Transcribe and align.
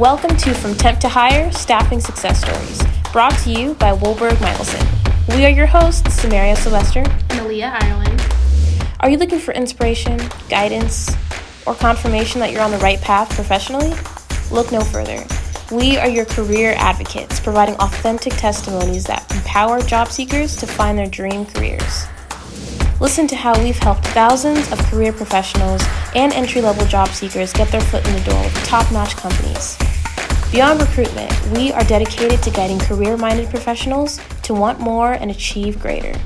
Welcome 0.00 0.34
to 0.38 0.54
From 0.54 0.74
Temp 0.76 0.98
to 1.00 1.10
Hire 1.10 1.52
Staffing 1.52 2.00
Success 2.00 2.40
Stories, 2.40 2.82
brought 3.12 3.36
to 3.40 3.50
you 3.50 3.74
by 3.74 3.94
Wollborg 3.94 4.40
Michelson. 4.40 4.86
We 5.28 5.44
are 5.44 5.50
your 5.50 5.66
hosts, 5.66 6.14
Samaria 6.14 6.56
Sylvester 6.56 7.00
and 7.00 7.30
Aaliyah 7.32 7.82
Ireland. 7.82 8.18
Are 9.00 9.10
you 9.10 9.18
looking 9.18 9.38
for 9.38 9.52
inspiration, 9.52 10.18
guidance, 10.48 11.14
or 11.66 11.74
confirmation 11.74 12.40
that 12.40 12.50
you're 12.50 12.62
on 12.62 12.70
the 12.70 12.78
right 12.78 12.98
path 13.02 13.28
professionally? 13.34 13.92
Look 14.50 14.72
no 14.72 14.80
further. 14.80 15.22
We 15.70 15.98
are 15.98 16.08
your 16.08 16.24
career 16.24 16.72
advocates, 16.78 17.38
providing 17.38 17.74
authentic 17.74 18.32
testimonies 18.32 19.04
that 19.04 19.30
empower 19.34 19.82
job 19.82 20.08
seekers 20.08 20.56
to 20.56 20.66
find 20.66 20.96
their 20.96 21.08
dream 21.08 21.44
careers. 21.44 22.06
Listen 23.00 23.26
to 23.26 23.36
how 23.36 23.58
we've 23.62 23.78
helped 23.78 24.06
thousands 24.08 24.72
of 24.72 24.78
career 24.84 25.12
professionals 25.12 25.82
and 26.14 26.32
entry 26.32 26.62
level 26.62 26.86
job 26.86 27.08
seekers 27.08 27.52
get 27.52 27.68
their 27.68 27.82
foot 27.82 28.06
in 28.06 28.14
the 28.14 28.20
door 28.20 28.42
with 28.42 28.54
top 28.64 28.90
notch 28.92 29.14
companies. 29.16 29.76
Beyond 30.52 30.80
recruitment, 30.80 31.32
we 31.52 31.70
are 31.70 31.84
dedicated 31.84 32.42
to 32.42 32.50
guiding 32.50 32.80
career 32.80 33.16
minded 33.16 33.48
professionals 33.50 34.18
to 34.42 34.52
want 34.52 34.80
more 34.80 35.12
and 35.12 35.30
achieve 35.30 35.78
greater. 35.78 36.18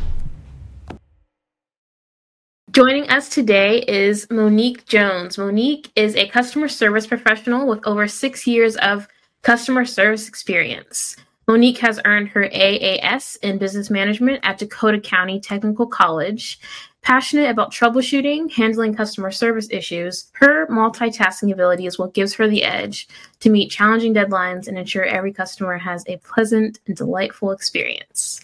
Joining 2.70 3.06
us 3.10 3.28
today 3.28 3.80
is 3.80 4.26
Monique 4.30 4.86
Jones. 4.86 5.36
Monique 5.36 5.92
is 5.94 6.16
a 6.16 6.26
customer 6.28 6.68
service 6.68 7.06
professional 7.06 7.66
with 7.66 7.86
over 7.86 8.08
six 8.08 8.46
years 8.46 8.76
of 8.76 9.08
customer 9.42 9.84
service 9.84 10.26
experience. 10.26 11.16
Monique 11.46 11.78
has 11.80 12.00
earned 12.06 12.28
her 12.28 12.48
AAS 12.48 13.36
in 13.42 13.58
business 13.58 13.90
management 13.90 14.40
at 14.42 14.56
Dakota 14.56 15.00
County 15.00 15.38
Technical 15.38 15.86
College. 15.86 16.58
Passionate 17.04 17.50
about 17.50 17.70
troubleshooting, 17.70 18.50
handling 18.50 18.94
customer 18.94 19.30
service 19.30 19.68
issues, 19.70 20.30
her 20.32 20.66
multitasking 20.68 21.52
ability 21.52 21.84
is 21.84 21.98
what 21.98 22.14
gives 22.14 22.32
her 22.32 22.48
the 22.48 22.64
edge 22.64 23.06
to 23.40 23.50
meet 23.50 23.70
challenging 23.70 24.14
deadlines 24.14 24.68
and 24.68 24.78
ensure 24.78 25.04
every 25.04 25.30
customer 25.30 25.76
has 25.76 26.02
a 26.08 26.16
pleasant 26.18 26.80
and 26.86 26.96
delightful 26.96 27.50
experience. 27.50 28.40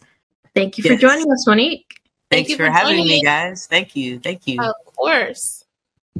Thank 0.55 0.77
you 0.77 0.85
for 0.85 0.93
yes. 0.93 1.01
joining 1.01 1.33
us, 1.33 1.47
Monique. 1.47 2.01
Thanks 2.31 2.51
Thank 2.51 2.61
for, 2.61 2.67
for 2.67 2.71
having 2.71 3.07
me, 3.07 3.23
guys. 3.23 3.67
Thank 3.67 3.97
you. 3.97 4.19
Thank 4.19 4.47
you. 4.47 4.61
Of 4.61 4.75
course. 4.95 5.65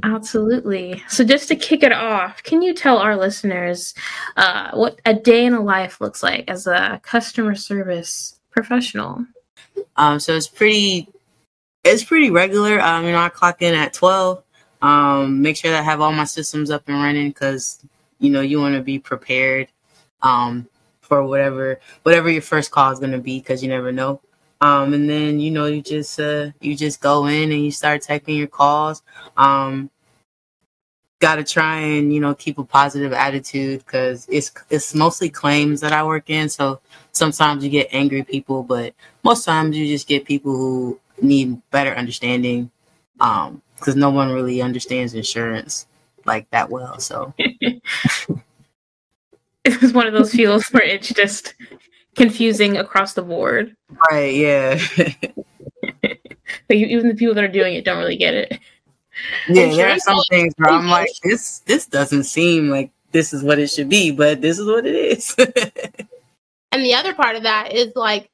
Absolutely. 0.03 1.03
So, 1.09 1.25
just 1.25 1.47
to 1.49 1.57
kick 1.57 1.83
it 1.83 1.93
off, 1.93 2.43
can 2.43 2.63
you 2.63 2.73
tell 2.73 2.97
our 2.97 3.19
listeners 3.19 3.93
uh, 4.39 4.71
what 4.73 4.99
a 5.05 5.13
day 5.13 5.45
in 5.45 5.53
a 5.53 5.61
life 5.61 6.01
looks 6.01 6.23
like 6.23 6.45
as 6.49 6.67
a 6.67 7.01
customer 7.03 7.55
service 7.55 8.41
professional? 8.51 9.27
Um, 9.97 10.19
so 10.19 10.35
it's 10.35 10.49
pretty, 10.49 11.07
it's 11.85 12.05
pretty 12.05 12.31
regular. 12.31 12.81
Um, 12.81 13.05
you 13.07 13.13
know, 13.13 13.19
I 13.19 13.29
clock 13.29 13.63
in 13.63 13.75
at 13.75 13.93
twelve. 13.95 14.43
Um, 14.83 15.43
make 15.43 15.57
sure 15.57 15.71
that 15.71 15.81
I 15.81 15.83
have 15.83 16.01
all 16.01 16.13
my 16.13 16.25
systems 16.25 16.71
up 16.71 16.89
and 16.89 16.97
running 16.97 17.29
because 17.29 17.85
you 18.19 18.31
know 18.31 18.41
you 18.41 18.61
want 18.61 18.77
to 18.77 18.83
be 18.83 18.99
prepared 18.99 19.69
um, 20.23 20.69
for 21.01 21.25
whatever 21.25 21.81
whatever 22.03 22.31
your 22.31 22.43
first 22.43 22.71
call 22.71 22.93
is 22.93 22.99
going 22.99 23.13
to 23.13 23.19
be 23.19 23.39
because 23.41 23.63
you 23.63 23.69
never 23.69 23.93
know. 23.93 24.21
Um, 24.63 24.93
and 24.95 25.09
then 25.09 25.41
you 25.41 25.51
know 25.51 25.67
you 25.67 25.83
just 25.83 26.19
uh, 26.21 26.51
you 26.61 26.77
just 26.77 27.01
go 27.01 27.27
in 27.27 27.53
and 27.53 27.65
you 27.65 27.71
start 27.71 28.03
taking 28.03 28.37
your 28.37 28.47
calls. 28.49 29.03
Um, 29.37 29.91
Got 31.21 31.37
to 31.37 31.45
try 31.45 31.81
and 31.81 32.15
you 32.15 32.19
know 32.21 32.35
keep 32.35 32.57
a 32.57 32.65
positive 32.65 33.13
attitude 33.13 33.81
because 33.85 34.27
it's 34.31 34.51
it's 34.71 34.95
mostly 34.95 35.29
claims 35.29 35.83
that 35.83 35.93
I 35.93 36.03
work 36.03 36.31
in. 36.31 36.49
So 36.49 36.81
sometimes 37.13 37.63
you 37.63 37.69
get 37.69 37.89
angry 37.93 38.23
people, 38.23 38.63
but 38.63 38.95
most 39.23 39.45
times 39.45 39.77
you 39.77 39.87
just 39.87 40.09
get 40.09 40.25
people 40.25 40.57
who 40.57 40.99
need 41.23 41.61
better 41.71 41.93
understanding 41.95 42.71
because 43.15 43.95
um, 43.95 44.01
no 44.01 44.11
one 44.11 44.33
really 44.33 44.63
understands 44.63 45.15
insurance 45.15 45.87
like 46.25 46.51
that 46.51 46.71
well. 46.71 46.99
So 46.99 47.35
it 47.39 47.83
was 49.81 49.93
one 49.93 50.07
of 50.07 50.13
those 50.13 50.33
fields 50.33 50.69
where 50.71 50.83
it's 50.83 51.09
just 51.09 51.55
confusing 52.17 52.77
across 52.77 53.15
the 53.15 53.23
board. 53.23 53.77
Right, 54.11 54.35
yeah. 54.35 54.81
even 56.69 57.09
the 57.09 57.15
people 57.15 57.35
that 57.35 57.45
are 57.45 57.49
doing 57.49 57.75
it 57.75 57.85
don't 57.85 57.99
really 57.99 58.17
get 58.17 58.35
it. 58.35 58.59
Yeah, 59.49 59.75
there 59.75 59.91
are 59.91 59.99
some 59.99 60.21
things 60.31 60.55
where 60.57 60.71
I'm 60.71 60.89
like, 60.89 61.11
this 61.23 61.61
this 61.61 61.87
doesn't 61.87 62.25
seem 62.25 62.71
like 62.71 62.91
this 63.13 63.33
is 63.33 63.43
what 63.43 63.59
it 63.59 63.69
should 63.69 63.89
be, 63.89 64.11
but 64.11 64.41
this 64.41 64.59
is 64.59 64.67
what 64.67 64.87
it 64.87 64.95
is. 64.95 65.35
and 66.73 66.85
the 66.85 66.95
other 66.95 67.15
part 67.15 67.37
of 67.37 67.43
that 67.43 67.73
is 67.73 67.95
like 67.97 68.31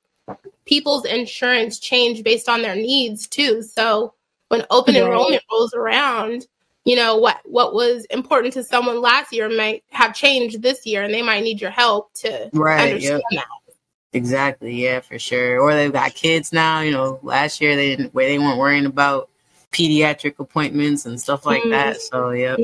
people's 0.67 1.05
insurance 1.05 1.79
change 1.79 2.23
based 2.23 2.49
on 2.49 2.63
their 2.63 2.77
needs 2.77 3.27
too. 3.27 3.63
So 3.63 4.15
when 4.49 4.67
open 4.71 4.95
yeah. 4.95 5.05
enrollment 5.05 5.43
rolls 5.51 5.75
around, 5.75 6.47
you 6.85 6.95
know 6.95 7.17
what 7.17 7.41
what 7.45 7.75
was 7.75 8.05
important 8.07 8.55
to 8.55 8.63
someone 8.63 9.01
last 9.01 9.33
year 9.33 9.49
might 9.49 9.83
have 9.91 10.15
changed 10.15 10.63
this 10.63 10.87
year 10.87 11.03
and 11.03 11.13
they 11.13 11.23
might 11.23 11.43
need 11.43 11.61
your 11.61 11.71
help 11.71 12.13
to 12.15 12.49
right, 12.53 12.93
understand 12.93 13.23
yep. 13.31 13.43
that. 13.43 13.75
Exactly. 14.13 14.83
Yeah, 14.83 15.01
for 15.01 15.19
sure. 15.19 15.61
Or 15.61 15.75
they've 15.75 15.93
got 15.93 16.15
kids 16.15 16.53
now. 16.53 16.81
You 16.81 16.93
know, 16.93 17.19
last 17.23 17.61
year 17.61 17.77
they 17.77 17.97
didn't 17.97 18.15
where 18.15 18.29
they 18.29 18.39
weren't 18.39 18.59
worrying 18.59 18.87
about 18.87 19.29
pediatric 19.73 20.39
appointments 20.39 21.07
and 21.07 21.21
stuff 21.21 21.45
like 21.45 21.63
mm. 21.63 21.71
that. 21.71 22.01
So 22.01 22.31
yeah. 22.31 22.57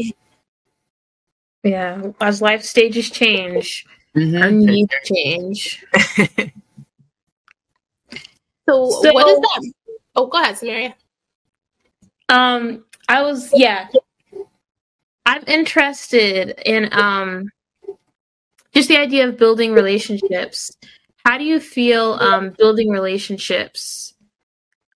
Yeah, 1.64 2.10
as 2.20 2.42
life 2.42 2.64
stages 2.64 3.08
change, 3.08 3.86
mm-hmm. 4.16 4.42
our 4.42 4.50
needs 4.50 4.94
change. 5.04 5.84
so, 8.68 8.90
so, 8.90 9.12
what 9.12 9.28
is 9.28 9.40
that? 9.40 9.72
Oh, 10.14 10.26
go 10.26 10.40
ahead, 10.40 10.58
Samaria. 10.58 10.94
Um, 12.28 12.84
I 13.08 13.22
was 13.22 13.50
yeah. 13.54 13.88
I'm 15.26 15.44
interested 15.46 16.60
in 16.66 16.88
um 16.92 17.50
just 18.74 18.88
the 18.88 18.98
idea 18.98 19.28
of 19.28 19.36
building 19.36 19.72
relationships 19.72 20.76
how 21.24 21.38
do 21.38 21.44
you 21.44 21.60
feel 21.60 22.14
um, 22.14 22.50
building 22.58 22.90
relationships? 22.90 24.14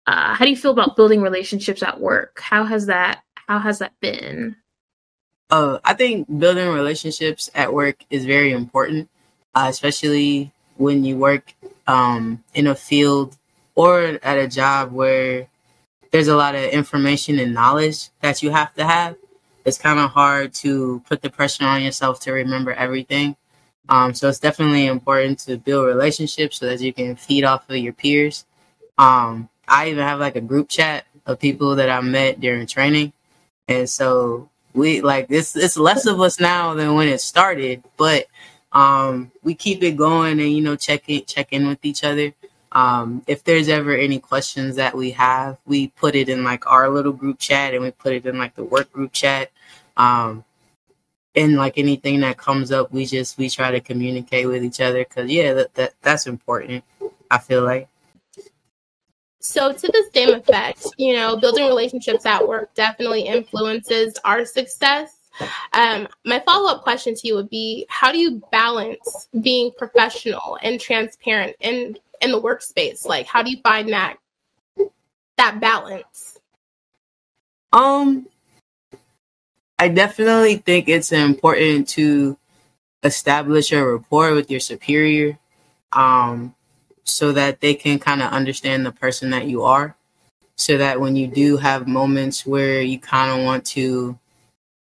Uh, 0.07 0.35
how 0.35 0.45
do 0.45 0.51
you 0.51 0.57
feel 0.57 0.73
about 0.73 0.97
building 0.97 1.21
relationships 1.21 1.83
at 1.83 2.01
work? 2.01 2.41
How 2.41 2.65
has 2.65 2.87
that 2.87 3.23
How 3.47 3.59
has 3.59 3.79
that 3.79 3.93
been? 4.01 4.57
Uh, 5.51 5.79
I 5.85 5.95
think 5.95 6.27
building 6.39 6.69
relationships 6.69 7.49
at 7.55 7.73
work 7.73 8.05
is 8.11 8.25
very 8.25 8.51
important, 8.51 9.09
uh, 9.55 9.67
especially 9.69 10.53
when 10.77 11.05
you 11.05 11.17
work 11.17 11.55
um, 11.87 12.43
in 12.55 12.67
a 12.67 12.75
field 12.75 13.37
or 13.77 14.19
at 14.23 14.39
a 14.39 14.49
job 14.49 14.91
where 14.91 15.47
there's 16.11 16.29
a 16.29 16.37
lot 16.37 16.55
of 16.55 16.65
information 16.65 17.39
and 17.39 17.55
knowledge 17.55 18.09
that 18.21 18.43
you 18.43 18.51
have 18.51 18.75
to 18.75 18.85
have. 18.85 19.17
It's 19.65 19.79
kind 19.79 19.99
of 19.99 20.11
hard 20.11 20.55
to 20.55 21.03
put 21.09 21.23
the 21.23 21.31
pressure 21.31 21.65
on 21.65 21.83
yourself 21.83 22.21
to 22.21 22.33
remember 22.33 22.73
everything. 22.73 23.37
Um, 23.89 24.15
so 24.15 24.29
it's 24.29 24.39
definitely 24.39 24.87
important 24.87 25.39
to 25.41 25.59
build 25.59 25.87
relationships 25.87 26.59
so 26.59 26.67
that 26.67 26.81
you 26.81 26.93
can 26.93 27.17
feed 27.17 27.45
off 27.45 27.69
of 27.69 27.77
your 27.77 27.93
peers. 27.93 28.45
Um, 28.99 29.49
I 29.69 29.91
even 29.91 30.05
have 30.05 30.19
like 30.19 30.37
a 30.37 30.41
group 30.41 30.69
chat 30.69 31.05
of 31.27 31.39
people 31.39 31.77
that 31.77 31.91
I 31.91 32.01
met 32.01 32.41
during 32.41 32.67
training. 32.67 33.13
And 33.69 33.89
so 33.89 34.49
we 34.73 35.01
like 35.01 35.29
this, 35.29 35.57
it's 35.57 35.77
less 35.77 36.07
of 36.07 36.21
us 36.21 36.41
now 36.41 36.75
than 36.75 36.95
when 36.95 37.09
it 37.09 37.21
started, 37.21 37.83
but 37.97 38.27
um, 38.73 39.33
we 39.43 39.55
keep 39.55 39.83
it 39.83 39.97
going 39.97 40.39
and, 40.41 40.53
you 40.53 40.63
know, 40.63 40.77
check 40.77 41.09
it, 41.09 41.27
check 41.27 41.49
in 41.53 41.67
with 41.67 41.85
each 41.85 42.05
other. 42.05 42.33
Um, 42.77 43.23
if 43.27 43.43
there's 43.43 43.71
ever 43.71 43.97
any 43.97 44.19
questions 44.19 44.77
that 44.77 44.95
we 44.95 45.11
have, 45.13 45.57
we 45.65 45.89
put 45.89 46.15
it 46.15 46.29
in 46.29 46.45
like 46.45 46.67
our 46.67 46.91
little 46.91 47.15
group 47.15 47.39
chat 47.39 47.73
and 47.73 47.83
we 47.83 47.91
put 47.91 48.13
it 48.13 48.27
in 48.27 48.37
like 48.37 48.55
the 48.55 48.65
work 48.65 48.93
group 48.93 49.15
chat. 49.15 49.51
Um, 49.97 50.45
and 51.35 51.57
like 51.57 51.79
anything 51.79 52.21
that 52.21 52.37
comes 52.37 52.71
up, 52.71 52.93
we 52.93 53.07
just 53.07 53.39
we 53.39 53.49
try 53.49 53.71
to 53.71 53.81
communicate 53.81 54.47
with 54.47 54.63
each 54.63 54.83
other 54.83 55.05
because 55.05 55.31
yeah, 55.31 55.55
that, 55.55 55.73
that 55.73 55.95
that's 56.03 56.27
important. 56.27 56.85
I 57.31 57.39
feel 57.39 57.65
like. 57.65 57.89
So 59.41 59.73
to 59.73 59.87
the 59.87 60.11
same 60.15 60.35
effect, 60.35 60.87
you 60.99 61.15
know, 61.15 61.39
building 61.39 61.65
relationships 61.65 62.27
at 62.27 62.47
work 62.47 62.75
definitely 62.75 63.23
influences 63.23 64.19
our 64.23 64.45
success. 64.45 65.17
Um, 65.73 66.09
my 66.27 66.41
follow 66.41 66.71
up 66.71 66.83
question 66.83 67.15
to 67.15 67.27
you 67.27 67.37
would 67.37 67.49
be: 67.49 67.87
How 67.89 68.13
do 68.13 68.19
you 68.19 68.43
balance 68.53 69.29
being 69.41 69.71
professional 69.79 70.59
and 70.63 70.79
transparent 70.79 71.57
in 71.61 71.97
in 72.21 72.33
the 72.33 72.41
workspace? 72.41 73.05
Like, 73.05 73.27
how 73.27 73.43
do 73.43 73.51
you 73.51 73.59
find 73.63 73.89
that 73.91 74.17
that 75.37 75.61
balance? 75.61 76.39
Um, 77.73 78.27
I 79.79 79.89
definitely 79.89 80.57
think 80.57 80.89
it's 80.89 81.13
important 81.13 81.89
to 81.91 82.39
establish 83.03 83.73
a 83.73 83.85
rapport 83.85 84.35
with 84.35 84.51
your 84.51 84.61
superior 84.61 85.39
um, 85.93 86.55
so 87.05 87.33
that 87.33 87.61
they 87.61 87.75
can 87.75 87.99
kind 87.99 88.23
of 88.23 88.33
understand 88.33 88.87
the 88.87 88.93
person 88.93 89.31
that 89.31 89.47
you 89.47 89.63
are. 89.63 89.97
So 90.59 90.79
that 90.79 91.01
when 91.01 91.17
you 91.17 91.27
do 91.27 91.59
have 91.59 91.87
moments 91.87 92.47
where 92.47 92.81
you 92.81 92.99
kind 92.99 93.39
of 93.39 93.45
want 93.45 93.67
to, 93.67 94.19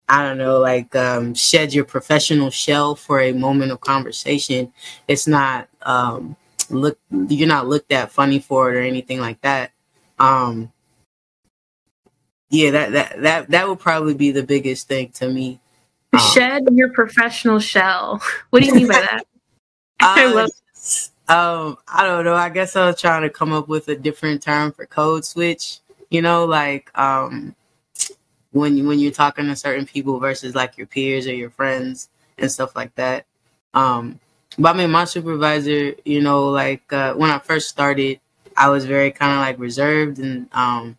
I 0.08 0.22
don't 0.22 0.38
know, 0.38 0.60
like 0.60 0.96
um, 0.96 1.34
shed 1.34 1.74
your 1.74 1.86
professional 1.86 2.52
shell 2.52 2.96
for 2.96 3.20
a 3.20 3.32
moment 3.32 3.72
of 3.72 3.82
conversation, 3.82 4.72
it's 5.08 5.26
not 5.26 5.68
um, 5.82 6.36
look 6.72 6.98
you're 7.12 7.48
not 7.48 7.68
looked 7.68 7.92
at 7.92 8.12
funny 8.12 8.40
for 8.40 8.72
it 8.72 8.78
or 8.78 8.82
anything 8.82 9.20
like 9.20 9.42
that. 9.42 9.72
Um, 10.20 10.72
yeah, 12.50 12.72
that 12.72 12.92
that 12.94 13.22
that 13.22 13.50
that 13.50 13.68
would 13.68 13.80
probably 13.80 14.14
be 14.14 14.32
the 14.32 14.44
biggest 14.44 14.88
thing 14.88 15.10
to 15.14 15.30
me. 15.30 15.60
Um, 16.14 16.20
Shed 16.34 16.64
your 16.72 16.90
professional 16.90 17.60
shell. 17.60 18.22
What 18.50 18.62
do 18.62 18.68
you 18.68 18.76
mean 18.76 18.88
by 18.88 19.02
that? 19.02 19.26
I 20.00 20.26
love. 20.32 20.50
Um, 21.28 21.78
I 21.88 22.06
don't 22.06 22.24
know. 22.24 22.36
I 22.36 22.50
guess 22.50 22.76
I 22.76 22.86
was 22.86 23.02
trying 23.02 23.24
to 23.24 23.30
come 23.30 23.52
up 23.52 23.68
with 23.68 23.88
a 23.88 23.96
different 23.96 24.44
term 24.44 24.72
for 24.72 24.86
code 24.86 25.26
switch. 25.26 25.80
You 26.10 26.22
know, 26.22 26.46
like 26.46 26.96
um, 26.98 27.56
when 28.52 28.78
you, 28.78 28.88
when 28.88 29.00
you're 29.00 29.12
talking 29.12 29.48
to 29.48 29.56
certain 29.56 29.86
people 29.86 30.20
versus 30.20 30.56
like 30.56 30.78
your 30.78 30.88
peers 30.88 31.28
or 31.28 31.34
your 31.34 31.50
friends 31.50 32.10
and 32.38 32.52
stuff 32.52 32.76
like 32.76 32.94
that. 32.96 33.26
Um, 33.74 34.20
but 34.58 34.76
I 34.76 34.78
mean, 34.78 34.92
my 34.92 35.06
supervisor, 35.06 35.94
you 36.06 36.22
know, 36.22 36.50
like 36.50 36.92
uh, 36.94 37.14
when 37.14 37.30
I 37.30 37.40
first 37.40 37.70
started, 37.70 38.20
I 38.58 38.70
was 38.70 38.86
very 38.86 39.12
kind 39.12 39.34
of 39.34 39.40
like 39.40 39.60
reserved 39.60 40.20
and 40.20 40.48
um, 40.54 40.98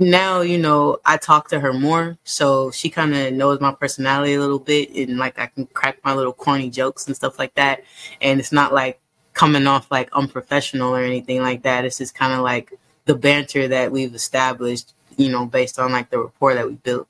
now 0.00 0.40
you 0.40 0.58
know 0.58 0.98
I 1.04 1.18
talk 1.18 1.48
to 1.48 1.60
her 1.60 1.72
more, 1.72 2.16
so 2.24 2.70
she 2.70 2.88
kind 2.88 3.14
of 3.14 3.32
knows 3.34 3.60
my 3.60 3.72
personality 3.72 4.34
a 4.34 4.40
little 4.40 4.58
bit, 4.58 4.90
and 4.96 5.18
like 5.18 5.38
I 5.38 5.46
can 5.46 5.66
crack 5.66 5.98
my 6.02 6.14
little 6.14 6.32
corny 6.32 6.70
jokes 6.70 7.06
and 7.06 7.14
stuff 7.14 7.38
like 7.38 7.54
that. 7.54 7.84
And 8.20 8.40
it's 8.40 8.52
not 8.52 8.72
like 8.72 8.98
coming 9.34 9.66
off 9.66 9.90
like 9.90 10.08
unprofessional 10.12 10.94
or 10.94 11.02
anything 11.02 11.42
like 11.42 11.62
that. 11.62 11.84
It's 11.84 11.98
just 11.98 12.14
kind 12.14 12.32
of 12.32 12.40
like 12.40 12.72
the 13.04 13.14
banter 13.14 13.68
that 13.68 13.92
we've 13.92 14.14
established, 14.14 14.94
you 15.16 15.30
know, 15.30 15.44
based 15.44 15.78
on 15.78 15.92
like 15.92 16.10
the 16.10 16.18
rapport 16.18 16.54
that 16.54 16.66
we 16.66 16.74
built. 16.74 17.06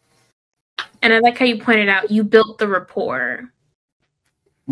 And 1.02 1.12
I 1.12 1.20
like 1.20 1.38
how 1.38 1.44
you 1.44 1.62
pointed 1.62 1.88
out 1.88 2.10
you 2.10 2.24
built 2.24 2.58
the 2.58 2.68
rapport. 2.68 3.50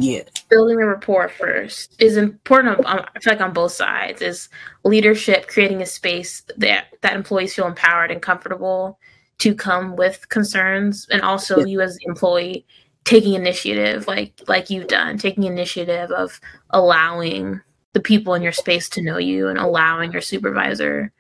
Yeah. 0.01 0.23
Building 0.49 0.81
a 0.81 0.87
rapport 0.87 1.29
first 1.29 2.01
is 2.01 2.17
important. 2.17 2.85
Um, 2.87 3.05
I 3.15 3.21
feel 3.21 3.33
like 3.33 3.41
on 3.41 3.53
both 3.53 3.73
sides 3.73 4.23
is 4.23 4.49
leadership, 4.85 5.49
creating 5.49 5.83
a 5.83 5.87
space 5.87 6.43
that 6.57 6.87
that 7.03 7.17
employees 7.17 7.55
feel 7.55 7.67
empowered 7.67 8.11
and 8.11 8.23
comfortable 8.23 8.99
to 9.39 9.55
come 9.55 9.97
with 9.97 10.29
concerns, 10.29 11.07
and 11.11 11.23
also 11.23 11.59
yeah. 11.59 11.67
you 11.67 11.81
as 11.81 11.97
the 11.97 12.05
employee 12.07 12.65
taking 13.05 13.35
initiative, 13.35 14.07
like 14.07 14.41
like 14.47 14.71
you've 14.71 14.89
done, 14.89 15.19
taking 15.19 15.45
initiative 15.45 16.11
of 16.13 16.41
allowing 16.71 17.61
the 17.93 18.01
people 18.01 18.35
in 18.35 18.43
your 18.43 18.53
space 18.53 18.89
to 18.91 19.03
know 19.03 19.19
you 19.19 19.49
and 19.49 19.59
allowing 19.59 20.13
your 20.13 20.21
supervisor 20.21 21.13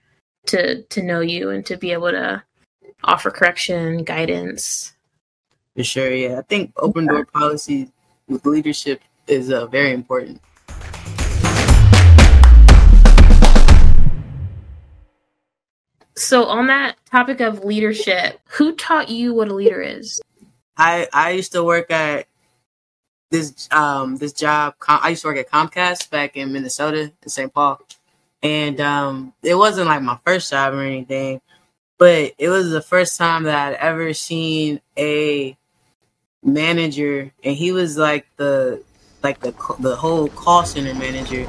to 0.47 0.83
to 0.85 1.03
know 1.03 1.21
you 1.21 1.51
and 1.51 1.67
to 1.67 1.77
be 1.77 1.93
able 1.93 2.11
to 2.11 2.43
offer 3.03 3.31
correction, 3.31 4.05
guidance. 4.05 4.93
For 5.77 5.85
sure, 5.85 6.13
yeah. 6.13 6.39
I 6.39 6.43
think 6.43 6.73
open 6.77 7.07
door 7.07 7.25
policy 7.25 7.91
with 8.29 8.47
leadership 8.47 9.01
is 9.27 9.51
uh, 9.51 9.67
very 9.67 9.93
important. 9.93 10.41
So, 16.17 16.47
on 16.47 16.67
that 16.67 16.97
topic 17.11 17.41
of 17.41 17.65
leadership, 17.65 18.41
who 18.49 18.75
taught 18.75 19.09
you 19.09 19.35
what 19.35 19.49
a 19.49 19.55
leader 19.55 19.81
is? 19.81 20.21
I 20.77 21.09
I 21.13 21.31
used 21.31 21.53
to 21.53 21.63
work 21.63 21.91
at 21.91 22.27
this 23.31 23.69
um 23.71 24.17
this 24.17 24.33
job. 24.33 24.75
I 24.87 25.11
used 25.11 25.23
to 25.23 25.29
work 25.29 25.39
at 25.39 25.51
Comcast 25.51 26.11
back 26.11 26.37
in 26.37 26.53
Minnesota, 26.53 27.13
in 27.23 27.29
St. 27.29 27.53
Paul, 27.53 27.81
and 28.43 28.81
um 28.81 29.33
it 29.43 29.55
wasn't 29.55 29.87
like 29.87 30.03
my 30.03 30.19
first 30.25 30.51
job 30.51 30.75
or 30.75 30.83
anything, 30.83 31.41
but 31.99 32.33
it 32.37 32.49
was 32.49 32.71
the 32.71 32.83
first 32.83 33.17
time 33.17 33.45
that 33.45 33.75
I'd 33.75 33.77
ever 33.77 34.13
seen 34.13 34.81
a 34.97 35.57
manager, 36.49 37.33
and 37.45 37.57
he 37.57 37.73
was 37.73 37.97
like 37.97 38.27
the 38.37 38.83
like 39.23 39.41
the 39.41 39.53
the 39.79 39.97
whole 39.97 40.29
call 40.29 40.65
center 40.65 40.95
manager. 40.95 41.47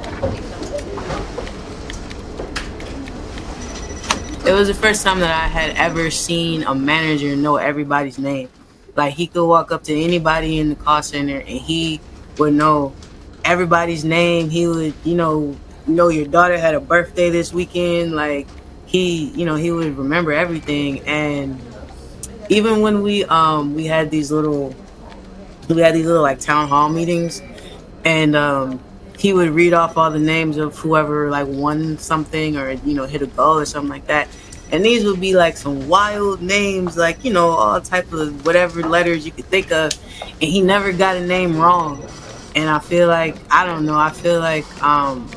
It 4.46 4.52
was 4.52 4.68
the 4.68 4.74
first 4.74 5.04
time 5.04 5.20
that 5.20 5.30
I 5.30 5.46
had 5.46 5.76
ever 5.76 6.10
seen 6.10 6.62
a 6.64 6.74
manager 6.74 7.36
know 7.36 7.56
everybody's 7.56 8.18
name. 8.18 8.48
Like 8.96 9.14
he 9.14 9.26
could 9.26 9.46
walk 9.46 9.70
up 9.70 9.84
to 9.84 9.94
anybody 9.94 10.58
in 10.58 10.70
the 10.70 10.74
call 10.74 11.02
center 11.02 11.38
and 11.38 11.48
he 11.48 12.00
would 12.38 12.54
know 12.54 12.94
everybody's 13.44 14.04
name. 14.04 14.50
He 14.50 14.66
would, 14.66 14.94
you 15.04 15.14
know, 15.14 15.56
know 15.86 16.08
your 16.08 16.26
daughter 16.26 16.58
had 16.58 16.74
a 16.74 16.80
birthday 16.80 17.30
this 17.30 17.52
weekend. 17.52 18.12
Like 18.16 18.48
he, 18.86 19.26
you 19.30 19.44
know, 19.44 19.54
he 19.54 19.70
would 19.70 19.96
remember 19.96 20.32
everything. 20.32 21.00
And 21.00 21.60
even 22.48 22.80
when 22.80 23.02
we 23.02 23.24
um 23.26 23.74
we 23.74 23.86
had 23.86 24.10
these 24.10 24.32
little 24.32 24.74
we 25.74 25.82
had 25.82 25.94
these 25.94 26.06
little 26.06 26.22
like 26.22 26.40
town 26.40 26.68
hall 26.68 26.88
meetings 26.88 27.42
and 28.04 28.34
um 28.34 28.80
he 29.18 29.34
would 29.34 29.50
read 29.50 29.74
off 29.74 29.98
all 29.98 30.10
the 30.10 30.18
names 30.18 30.56
of 30.56 30.76
whoever 30.78 31.30
like 31.30 31.46
won 31.46 31.98
something 31.98 32.56
or 32.56 32.70
you 32.70 32.94
know 32.94 33.04
hit 33.04 33.20
a 33.20 33.26
goal 33.26 33.58
or 33.58 33.66
something 33.66 33.90
like 33.90 34.06
that. 34.06 34.28
And 34.72 34.84
these 34.84 35.04
would 35.04 35.20
be 35.20 35.34
like 35.34 35.56
some 35.56 35.88
wild 35.88 36.40
names 36.40 36.96
like 36.96 37.22
you 37.22 37.32
know 37.32 37.48
all 37.50 37.80
type 37.82 38.10
of 38.12 38.46
whatever 38.46 38.82
letters 38.82 39.26
you 39.26 39.32
could 39.32 39.44
think 39.46 39.70
of. 39.72 39.92
And 40.22 40.50
he 40.50 40.62
never 40.62 40.92
got 40.92 41.16
a 41.16 41.26
name 41.26 41.58
wrong. 41.58 42.02
And 42.56 42.68
i 42.68 42.78
feel 42.78 43.08
like 43.08 43.36
i 43.50 43.64
don't 43.64 43.86
know 43.86 43.96
i 43.96 44.10
feel 44.10 44.40
like 44.40 44.66
um 44.82 45.30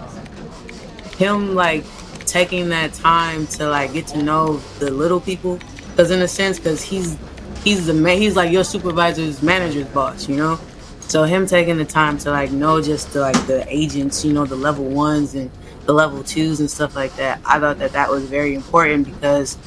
him 1.17 1.53
like 1.53 1.83
taking 2.25 2.69
that 2.69 2.93
time 2.93 3.45
to 3.45 3.69
like 3.69 3.93
get 3.93 4.07
to 4.07 4.23
know 4.23 4.57
the 4.79 4.89
little 4.89 5.19
people 5.19 5.59
because 5.89 6.09
in 6.09 6.21
a 6.21 6.27
sense 6.27 6.57
because 6.57 6.81
he's 6.81 7.17
he's 7.63 7.85
the 7.85 7.93
man 7.93 8.17
he's 8.17 8.35
like 8.35 8.51
your 8.51 8.63
supervisor's 8.63 9.41
manager's 9.41 9.87
boss 9.87 10.27
you 10.27 10.35
know? 10.35 10.59
So 11.01 11.23
him 11.23 11.45
taking 11.45 11.77
the 11.77 11.85
time 11.85 12.17
to 12.19 12.31
like 12.31 12.51
know 12.51 12.81
just 12.81 13.13
the, 13.13 13.21
like 13.21 13.47
the 13.47 13.65
agents 13.67 14.23
you 14.23 14.33
know 14.33 14.45
the 14.45 14.55
level 14.55 14.85
ones 14.85 15.35
and 15.35 15.51
the 15.85 15.93
level 15.93 16.23
twos 16.23 16.59
and 16.59 16.71
stuff 16.71 16.95
like 16.95 17.13
that 17.17 17.41
i 17.45 17.59
thought 17.59 17.77
that 17.79 17.91
that 17.91 18.09
was 18.09 18.23
very 18.23 18.55
important 18.55 19.05
because 19.05 19.57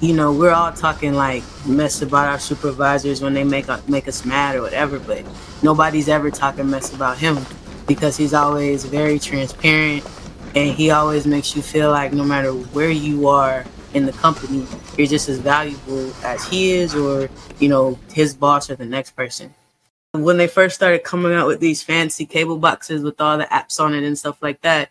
you 0.00 0.12
know 0.12 0.32
we're 0.32 0.50
all 0.50 0.72
talking 0.72 1.14
like 1.14 1.44
mess 1.64 2.02
about 2.02 2.28
our 2.28 2.40
supervisors 2.40 3.22
when 3.22 3.34
they 3.34 3.44
make 3.44 3.66
make 3.88 4.08
us 4.08 4.24
mad 4.24 4.56
or 4.56 4.62
whatever 4.62 4.98
but 4.98 5.24
nobody's 5.62 6.08
ever 6.08 6.28
talking 6.28 6.68
mess 6.68 6.92
about 6.92 7.16
him 7.16 7.38
because 7.86 8.16
he's 8.16 8.34
always 8.34 8.84
very 8.84 9.18
transparent 9.18 10.04
and 10.54 10.70
he 10.70 10.90
always 10.90 11.26
makes 11.26 11.56
you 11.56 11.62
feel 11.62 11.90
like 11.90 12.12
no 12.12 12.24
matter 12.24 12.52
where 12.52 12.90
you 12.90 13.28
are 13.28 13.64
in 13.92 14.06
the 14.06 14.12
company, 14.12 14.66
you're 14.96 15.06
just 15.06 15.28
as 15.28 15.38
valuable 15.38 16.12
as 16.24 16.44
he 16.44 16.72
is, 16.72 16.94
or 16.94 17.28
you 17.58 17.68
know, 17.68 17.98
his 18.12 18.34
boss 18.34 18.70
or 18.70 18.76
the 18.76 18.84
next 18.84 19.12
person. 19.12 19.54
When 20.12 20.36
they 20.36 20.46
first 20.46 20.76
started 20.76 21.02
coming 21.02 21.34
out 21.34 21.46
with 21.46 21.60
these 21.60 21.82
fancy 21.82 22.24
cable 22.24 22.56
boxes 22.56 23.02
with 23.02 23.20
all 23.20 23.36
the 23.36 23.44
apps 23.44 23.80
on 23.80 23.94
it 23.94 24.04
and 24.04 24.16
stuff 24.16 24.40
like 24.40 24.60
that, 24.60 24.90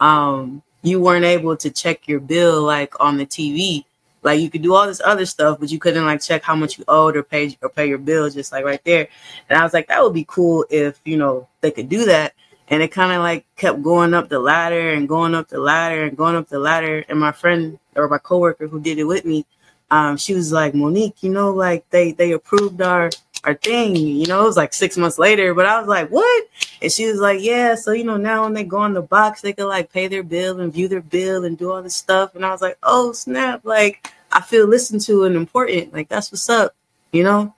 um, 0.00 0.62
you 0.82 1.00
weren't 1.00 1.24
able 1.24 1.56
to 1.56 1.70
check 1.70 2.08
your 2.08 2.20
bill 2.20 2.62
like 2.62 2.98
on 3.00 3.16
the 3.16 3.26
TV. 3.26 3.84
Like 4.22 4.40
you 4.40 4.50
could 4.50 4.62
do 4.62 4.74
all 4.74 4.86
this 4.86 5.02
other 5.04 5.26
stuff, 5.26 5.60
but 5.60 5.70
you 5.70 5.78
couldn't 5.78 6.06
like 6.06 6.20
check 6.20 6.42
how 6.42 6.56
much 6.56 6.78
you 6.78 6.84
owed 6.88 7.16
or 7.16 7.22
pay 7.22 7.56
or 7.62 7.68
pay 7.68 7.86
your 7.86 7.98
bill 7.98 8.28
just 8.30 8.52
like 8.52 8.64
right 8.64 8.82
there. 8.84 9.06
And 9.48 9.58
I 9.58 9.62
was 9.62 9.74
like, 9.74 9.88
that 9.88 10.02
would 10.02 10.14
be 10.14 10.24
cool 10.26 10.64
if 10.70 11.00
you 11.04 11.16
know 11.16 11.46
they 11.60 11.70
could 11.70 11.88
do 11.88 12.06
that 12.06 12.34
and 12.68 12.82
it 12.82 12.88
kind 12.88 13.12
of 13.12 13.20
like 13.20 13.44
kept 13.56 13.82
going 13.82 14.14
up 14.14 14.28
the 14.28 14.38
ladder 14.38 14.92
and 14.92 15.08
going 15.08 15.34
up 15.34 15.48
the 15.48 15.58
ladder 15.58 16.04
and 16.04 16.16
going 16.16 16.36
up 16.36 16.48
the 16.48 16.58
ladder. 16.58 17.04
And 17.08 17.20
my 17.20 17.32
friend 17.32 17.78
or 17.94 18.08
my 18.08 18.18
coworker 18.18 18.66
who 18.66 18.80
did 18.80 18.98
it 18.98 19.04
with 19.04 19.24
me, 19.24 19.44
um, 19.90 20.16
she 20.16 20.34
was 20.34 20.52
like, 20.52 20.74
Monique, 20.74 21.22
you 21.22 21.30
know, 21.30 21.50
like 21.50 21.88
they 21.90 22.12
they 22.12 22.32
approved 22.32 22.80
our 22.80 23.10
our 23.44 23.54
thing. 23.54 23.94
You 23.96 24.26
know, 24.26 24.42
it 24.42 24.46
was 24.46 24.56
like 24.56 24.72
six 24.72 24.96
months 24.96 25.18
later, 25.18 25.54
but 25.54 25.66
I 25.66 25.78
was 25.78 25.88
like, 25.88 26.08
what? 26.08 26.44
And 26.80 26.90
she 26.90 27.06
was 27.06 27.20
like, 27.20 27.40
yeah. 27.42 27.74
So 27.74 27.92
you 27.92 28.04
know, 28.04 28.16
now 28.16 28.44
when 28.44 28.54
they 28.54 28.64
go 28.64 28.78
on 28.78 28.94
the 28.94 29.02
box, 29.02 29.42
they 29.42 29.52
can 29.52 29.68
like 29.68 29.92
pay 29.92 30.08
their 30.08 30.22
bill 30.22 30.60
and 30.60 30.72
view 30.72 30.88
their 30.88 31.02
bill 31.02 31.44
and 31.44 31.58
do 31.58 31.70
all 31.70 31.82
this 31.82 31.96
stuff. 31.96 32.34
And 32.34 32.44
I 32.44 32.50
was 32.50 32.62
like, 32.62 32.78
oh 32.82 33.12
snap! 33.12 33.60
Like 33.64 34.10
I 34.32 34.40
feel 34.40 34.66
listened 34.66 35.02
to 35.02 35.24
and 35.24 35.36
important. 35.36 35.92
Like 35.92 36.08
that's 36.08 36.32
what's 36.32 36.48
up. 36.48 36.74
You 37.12 37.24
know. 37.24 37.54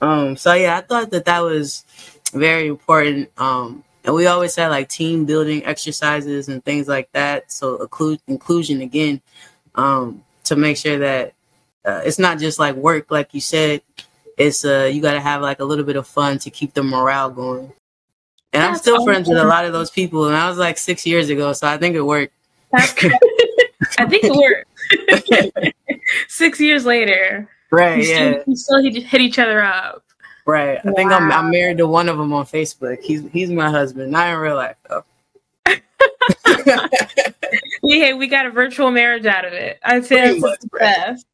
Um. 0.00 0.36
So 0.36 0.52
yeah, 0.54 0.76
I 0.76 0.80
thought 0.80 1.10
that 1.10 1.26
that 1.26 1.40
was 1.40 1.84
very 2.32 2.66
important. 2.66 3.30
Um 3.38 3.84
and 4.08 4.14
we 4.14 4.26
always 4.26 4.56
had 4.56 4.68
like 4.68 4.88
team 4.88 5.26
building 5.26 5.62
exercises 5.66 6.48
and 6.48 6.64
things 6.64 6.88
like 6.88 7.12
that. 7.12 7.52
So 7.52 7.82
include 7.82 8.22
inclusion 8.26 8.80
again, 8.80 9.20
um, 9.74 10.24
to 10.44 10.56
make 10.56 10.78
sure 10.78 10.98
that 11.00 11.34
uh, 11.84 12.00
it's 12.06 12.18
not 12.18 12.38
just 12.38 12.58
like 12.58 12.74
work, 12.74 13.10
like 13.10 13.34
you 13.34 13.42
said. 13.42 13.82
It's 14.38 14.64
uh, 14.64 14.88
you 14.90 15.02
got 15.02 15.12
to 15.12 15.20
have 15.20 15.42
like 15.42 15.60
a 15.60 15.64
little 15.64 15.84
bit 15.84 15.96
of 15.96 16.06
fun 16.06 16.38
to 16.38 16.48
keep 16.48 16.72
the 16.72 16.82
morale 16.82 17.28
going. 17.28 17.70
And 18.54 18.62
That's 18.62 18.68
I'm 18.70 18.76
still 18.76 18.94
awesome. 18.94 19.04
friends 19.04 19.28
with 19.28 19.36
a 19.36 19.44
lot 19.44 19.66
of 19.66 19.74
those 19.74 19.90
people, 19.90 20.24
and 20.24 20.34
I 20.34 20.48
was 20.48 20.56
like 20.56 20.78
six 20.78 21.04
years 21.04 21.28
ago, 21.28 21.52
so 21.52 21.68
I 21.68 21.76
think 21.76 21.94
it 21.94 22.00
worked. 22.00 22.32
I 22.74 22.86
think 24.06 24.24
it 24.24 24.32
worked. 24.32 25.74
six 26.28 26.58
years 26.58 26.86
later, 26.86 27.46
right? 27.70 27.98
We 27.98 28.08
yeah, 28.08 28.30
still, 28.30 28.44
we 28.46 28.54
still 28.56 28.82
hit 28.82 29.20
each 29.20 29.38
other 29.38 29.60
up. 29.60 30.02
Right. 30.48 30.78
I 30.82 30.92
think 30.92 31.12
I'm, 31.12 31.30
I'm 31.30 31.50
married 31.50 31.76
to 31.76 31.86
one 31.86 32.08
of 32.08 32.16
them 32.16 32.32
on 32.32 32.46
Facebook. 32.46 33.02
He's 33.02 33.22
he's 33.32 33.50
my 33.50 33.68
husband, 33.68 34.10
not 34.10 34.32
in 34.32 34.38
real 34.38 34.56
life 34.56 34.76
though. 34.88 35.04
hey, 37.82 38.14
we 38.14 38.28
got 38.28 38.46
a 38.46 38.50
virtual 38.50 38.90
marriage 38.90 39.26
out 39.26 39.44
of 39.44 39.52
it. 39.52 39.78
I'd 39.84 40.06
say 40.06 40.40
that's 40.40 40.64
the 40.64 40.68
best. 40.72 41.26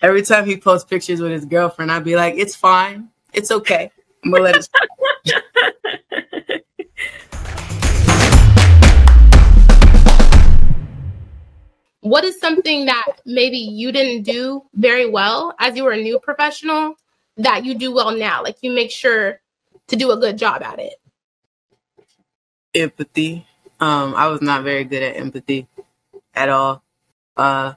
Every 0.00 0.22
time 0.22 0.46
he 0.46 0.56
posts 0.56 0.88
pictures 0.88 1.20
with 1.20 1.32
his 1.32 1.44
girlfriend, 1.44 1.92
I'd 1.92 2.02
be 2.02 2.16
like, 2.16 2.36
"It's 2.38 2.56
fine. 2.56 3.10
It's 3.34 3.50
okay. 3.50 3.90
I'm 4.24 4.30
gonna 4.30 4.42
let 4.42 4.56
it." 4.56 4.66
what 12.00 12.24
is 12.24 12.40
something 12.40 12.86
that 12.86 13.20
maybe 13.26 13.58
you 13.58 13.92
didn't 13.92 14.22
do 14.22 14.62
very 14.72 15.10
well 15.10 15.54
as 15.58 15.76
you 15.76 15.84
were 15.84 15.92
a 15.92 16.02
new 16.02 16.18
professional 16.18 16.96
that 17.36 17.64
you 17.64 17.74
do 17.74 17.92
well 17.92 18.16
now? 18.16 18.42
Like 18.42 18.58
you 18.62 18.72
make 18.72 18.90
sure 18.90 19.40
to 19.88 19.96
do 19.96 20.10
a 20.10 20.16
good 20.16 20.38
job 20.38 20.62
at 20.62 20.78
it. 20.78 20.94
Empathy. 22.74 23.46
Um, 23.80 24.14
I 24.14 24.28
was 24.28 24.40
not 24.40 24.62
very 24.62 24.84
good 24.84 25.02
at 25.02 25.16
empathy 25.16 25.66
at 26.34 26.48
all. 26.48 26.82
Uh, 27.36 27.74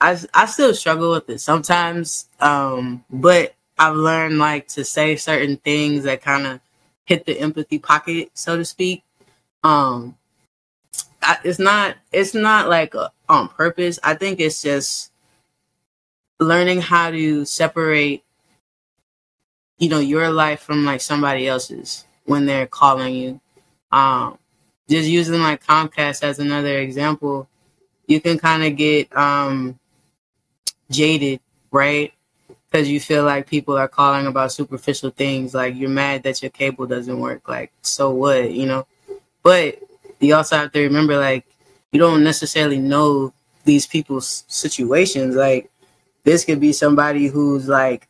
I 0.00 0.18
I 0.34 0.46
still 0.46 0.74
struggle 0.74 1.12
with 1.12 1.30
it 1.30 1.40
sometimes. 1.40 2.28
Um, 2.40 3.04
but 3.10 3.54
I've 3.78 3.96
learned 3.96 4.38
like 4.38 4.68
to 4.68 4.84
say 4.84 5.16
certain 5.16 5.56
things 5.56 6.04
that 6.04 6.22
kind 6.22 6.46
of 6.46 6.60
hit 7.04 7.26
the 7.26 7.38
empathy 7.38 7.78
pocket, 7.78 8.30
so 8.34 8.56
to 8.56 8.64
speak. 8.64 9.02
Um, 9.62 10.16
I, 11.22 11.38
it's 11.44 11.58
not 11.58 11.96
it's 12.12 12.34
not 12.34 12.68
like 12.68 12.94
a, 12.94 13.10
on 13.28 13.48
purpose. 13.48 13.98
I 14.02 14.14
think 14.14 14.40
it's 14.40 14.62
just 14.62 15.12
learning 16.38 16.80
how 16.82 17.10
to 17.10 17.44
separate 17.44 18.24
you 19.78 19.88
know 19.88 19.98
your 19.98 20.30
life 20.30 20.60
from 20.60 20.84
like 20.84 21.00
somebody 21.00 21.46
else's 21.46 22.04
when 22.24 22.46
they're 22.46 22.66
calling 22.66 23.14
you. 23.14 23.40
Um 23.92 24.38
just 24.88 25.08
using 25.08 25.40
like 25.40 25.64
comcast 25.64 26.22
as 26.22 26.38
another 26.38 26.78
example 26.78 27.48
you 28.06 28.20
can 28.20 28.38
kind 28.38 28.62
of 28.64 28.76
get 28.76 29.14
um 29.16 29.78
jaded 30.90 31.40
right? 31.70 32.12
Because 32.70 32.88
you 32.88 33.00
feel 33.00 33.24
like 33.24 33.46
people 33.46 33.76
are 33.76 33.88
calling 33.88 34.26
about 34.26 34.52
superficial 34.52 35.10
things 35.10 35.54
like 35.54 35.74
you're 35.76 35.90
mad 35.90 36.22
that 36.22 36.42
your 36.42 36.50
cable 36.50 36.86
doesn't 36.86 37.18
work 37.18 37.48
like 37.48 37.72
so 37.82 38.10
what 38.10 38.52
you 38.52 38.66
know? 38.66 38.86
But 39.42 39.80
you 40.20 40.34
also 40.34 40.56
have 40.56 40.72
to 40.72 40.80
remember 40.80 41.16
like 41.18 41.44
you 41.92 42.00
don't 42.00 42.24
necessarily 42.24 42.78
know 42.78 43.32
these 43.64 43.86
people's 43.86 44.44
situations 44.48 45.34
like 45.34 45.70
this 46.24 46.44
could 46.44 46.60
be 46.60 46.72
somebody 46.72 47.26
who's 47.26 47.68
like 47.68 48.08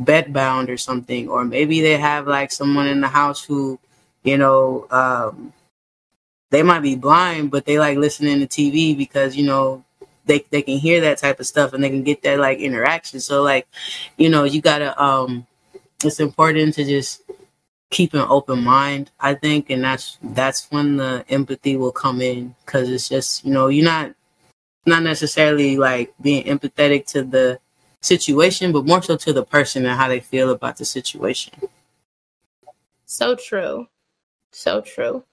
bedbound 0.00 0.68
or 0.68 0.76
something, 0.76 1.28
or 1.28 1.44
maybe 1.44 1.80
they 1.80 1.96
have 1.96 2.26
like 2.26 2.52
someone 2.52 2.86
in 2.86 3.00
the 3.00 3.08
house 3.08 3.44
who, 3.44 3.78
you 4.22 4.38
know, 4.38 4.86
um, 4.90 5.52
they 6.50 6.62
might 6.62 6.80
be 6.80 6.96
blind, 6.96 7.50
but 7.50 7.64
they 7.64 7.78
like 7.78 7.98
listening 7.98 8.40
to 8.40 8.46
TV 8.46 8.96
because 8.96 9.36
you 9.36 9.46
know 9.46 9.84
they 10.26 10.44
they 10.50 10.62
can 10.62 10.78
hear 10.78 11.00
that 11.00 11.18
type 11.18 11.40
of 11.40 11.46
stuff 11.46 11.72
and 11.72 11.82
they 11.82 11.90
can 11.90 12.02
get 12.02 12.22
that 12.22 12.38
like 12.38 12.58
interaction. 12.58 13.20
So 13.20 13.42
like, 13.42 13.66
you 14.16 14.28
know, 14.28 14.44
you 14.44 14.60
gotta 14.60 15.00
um, 15.02 15.46
it's 16.04 16.20
important 16.20 16.74
to 16.74 16.84
just 16.84 17.22
keep 17.90 18.14
an 18.14 18.26
open 18.28 18.62
mind. 18.62 19.10
I 19.20 19.34
think, 19.34 19.70
and 19.70 19.82
that's 19.82 20.18
that's 20.22 20.68
when 20.70 20.96
the 20.96 21.24
empathy 21.28 21.76
will 21.76 21.92
come 21.92 22.20
in 22.20 22.54
because 22.64 22.90
it's 22.90 23.08
just 23.08 23.44
you 23.44 23.52
know 23.52 23.68
you're 23.68 23.84
not 23.84 24.14
not 24.86 25.02
necessarily 25.02 25.76
like 25.76 26.14
being 26.20 26.44
empathetic 26.44 27.06
to 27.06 27.22
the 27.22 27.58
situation, 28.00 28.72
but 28.72 28.86
more 28.86 29.02
so 29.02 29.16
to 29.16 29.32
the 29.32 29.44
person 29.44 29.86
and 29.86 29.98
how 29.98 30.08
they 30.08 30.20
feel 30.20 30.50
about 30.50 30.76
the 30.76 30.84
situation. 30.84 31.52
So 33.06 33.34
true. 33.34 33.88
So 34.50 34.80
true. 34.80 35.24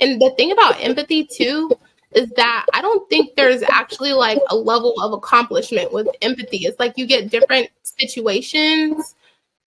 And 0.00 0.20
the 0.20 0.30
thing 0.36 0.52
about 0.52 0.82
empathy 0.82 1.24
too 1.24 1.70
is 2.12 2.30
that 2.30 2.66
I 2.72 2.80
don't 2.80 3.08
think 3.10 3.34
there's 3.34 3.62
actually 3.62 4.12
like 4.12 4.38
a 4.50 4.56
level 4.56 4.94
of 5.00 5.12
accomplishment 5.12 5.92
with 5.92 6.08
empathy. 6.22 6.58
It's 6.58 6.78
like 6.78 6.94
you 6.96 7.06
get 7.06 7.30
different 7.30 7.68
situations 7.82 9.14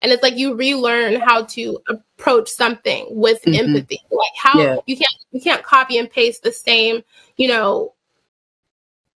and 0.01 0.11
it's 0.11 0.21
like 0.21 0.37
you 0.37 0.55
relearn 0.55 1.19
how 1.19 1.43
to 1.45 1.79
approach 1.87 2.49
something 2.49 3.07
with 3.09 3.41
mm-hmm. 3.43 3.67
empathy. 3.67 4.01
Like 4.11 4.31
how 4.37 4.59
yeah. 4.59 4.77
you 4.85 4.97
can't 4.97 5.15
you 5.31 5.41
can't 5.41 5.63
copy 5.63 5.97
and 5.97 6.09
paste 6.09 6.43
the 6.43 6.51
same, 6.51 7.03
you 7.37 7.47
know, 7.47 7.93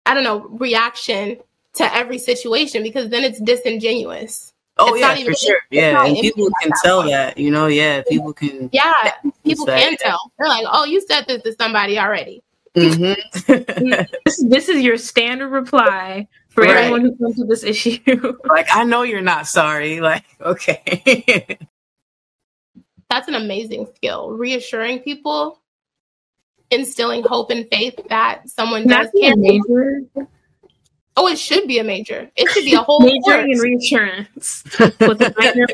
I 0.06 0.14
don't 0.14 0.24
know, 0.24 0.48
reaction 0.60 1.38
to 1.76 1.96
every 1.96 2.18
situation 2.18 2.84
because 2.84 3.10
then 3.10 3.24
it's 3.24 3.40
disingenuous. 3.40 4.54
Oh 4.78 4.94
it's 4.94 5.02
yeah, 5.02 5.16
even, 5.16 5.34
for 5.34 5.40
sure. 5.40 5.60
Yeah, 5.72 6.06
and 6.06 6.18
people 6.18 6.50
can 6.62 6.72
tell 6.84 7.04
way. 7.04 7.12
that. 7.12 7.38
You 7.38 7.52
know, 7.52 7.68
yeah, 7.68 8.02
people 8.10 8.34
can. 8.34 8.70
Yeah, 8.74 9.14
people 9.46 9.66
can 9.66 9.92
yeah. 9.92 9.98
tell. 9.98 10.32
They're 10.38 10.50
like, 10.50 10.66
"Oh, 10.70 10.84
you 10.84 11.02
said 11.08 11.26
this 11.28 11.44
to 11.44 11.54
somebody 11.54 11.98
already." 11.98 12.44
Mm-hmm. 12.76 14.02
this, 14.26 14.44
this, 14.44 14.70
is 14.70 14.82
your 14.82 14.98
standard 14.98 15.48
reply 15.48 16.28
for 16.50 16.64
right. 16.64 16.76
everyone 16.76 17.02
who 17.02 17.16
comes 17.16 17.38
to 17.38 17.46
this 17.46 17.64
issue. 17.64 18.00
like, 18.46 18.68
I 18.74 18.84
know 18.84 19.04
you're 19.04 19.22
not 19.22 19.48
sorry. 19.48 20.00
Like, 20.06 20.26
okay. 20.42 21.58
That's 23.10 23.30
an 23.30 23.36
amazing 23.36 23.88
skill. 23.96 24.32
Reassuring 24.32 25.00
people, 25.00 25.62
instilling 26.70 27.24
hope 27.24 27.50
and 27.50 27.66
faith 27.72 27.98
that 28.10 28.50
someone 28.50 28.88
does 28.88 29.08
care. 29.20 29.34
Major 31.16 31.28
Oh, 31.28 31.28
it 31.28 31.40
should 31.40 31.68
be 31.68 31.80
a 31.80 31.84
major. 31.84 32.30
It 32.36 32.50
should 32.52 32.66
be 32.66 32.74
a 32.74 32.82
whole 32.82 33.00
major 33.00 33.40
in 33.40 33.58
reassurance 33.60 34.64
with 34.80 35.22
a 35.22 35.34
minor 35.38 35.66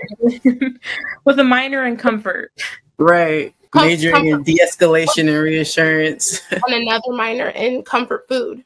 with 1.26 1.40
a 1.40 1.44
minor 1.44 1.86
in 1.86 1.98
comfort. 1.98 2.52
Right. 2.98 3.54
Com- 3.72 3.88
Majoring 3.88 4.14
comfort. 4.14 4.28
in 4.28 4.44
de-escalation 4.44 5.28
and 5.30 5.42
reassurance. 5.42 6.42
And 6.52 6.62
another 6.74 7.12
minor 7.14 7.48
in 7.50 7.84
comfort 7.84 8.28
food. 8.28 8.64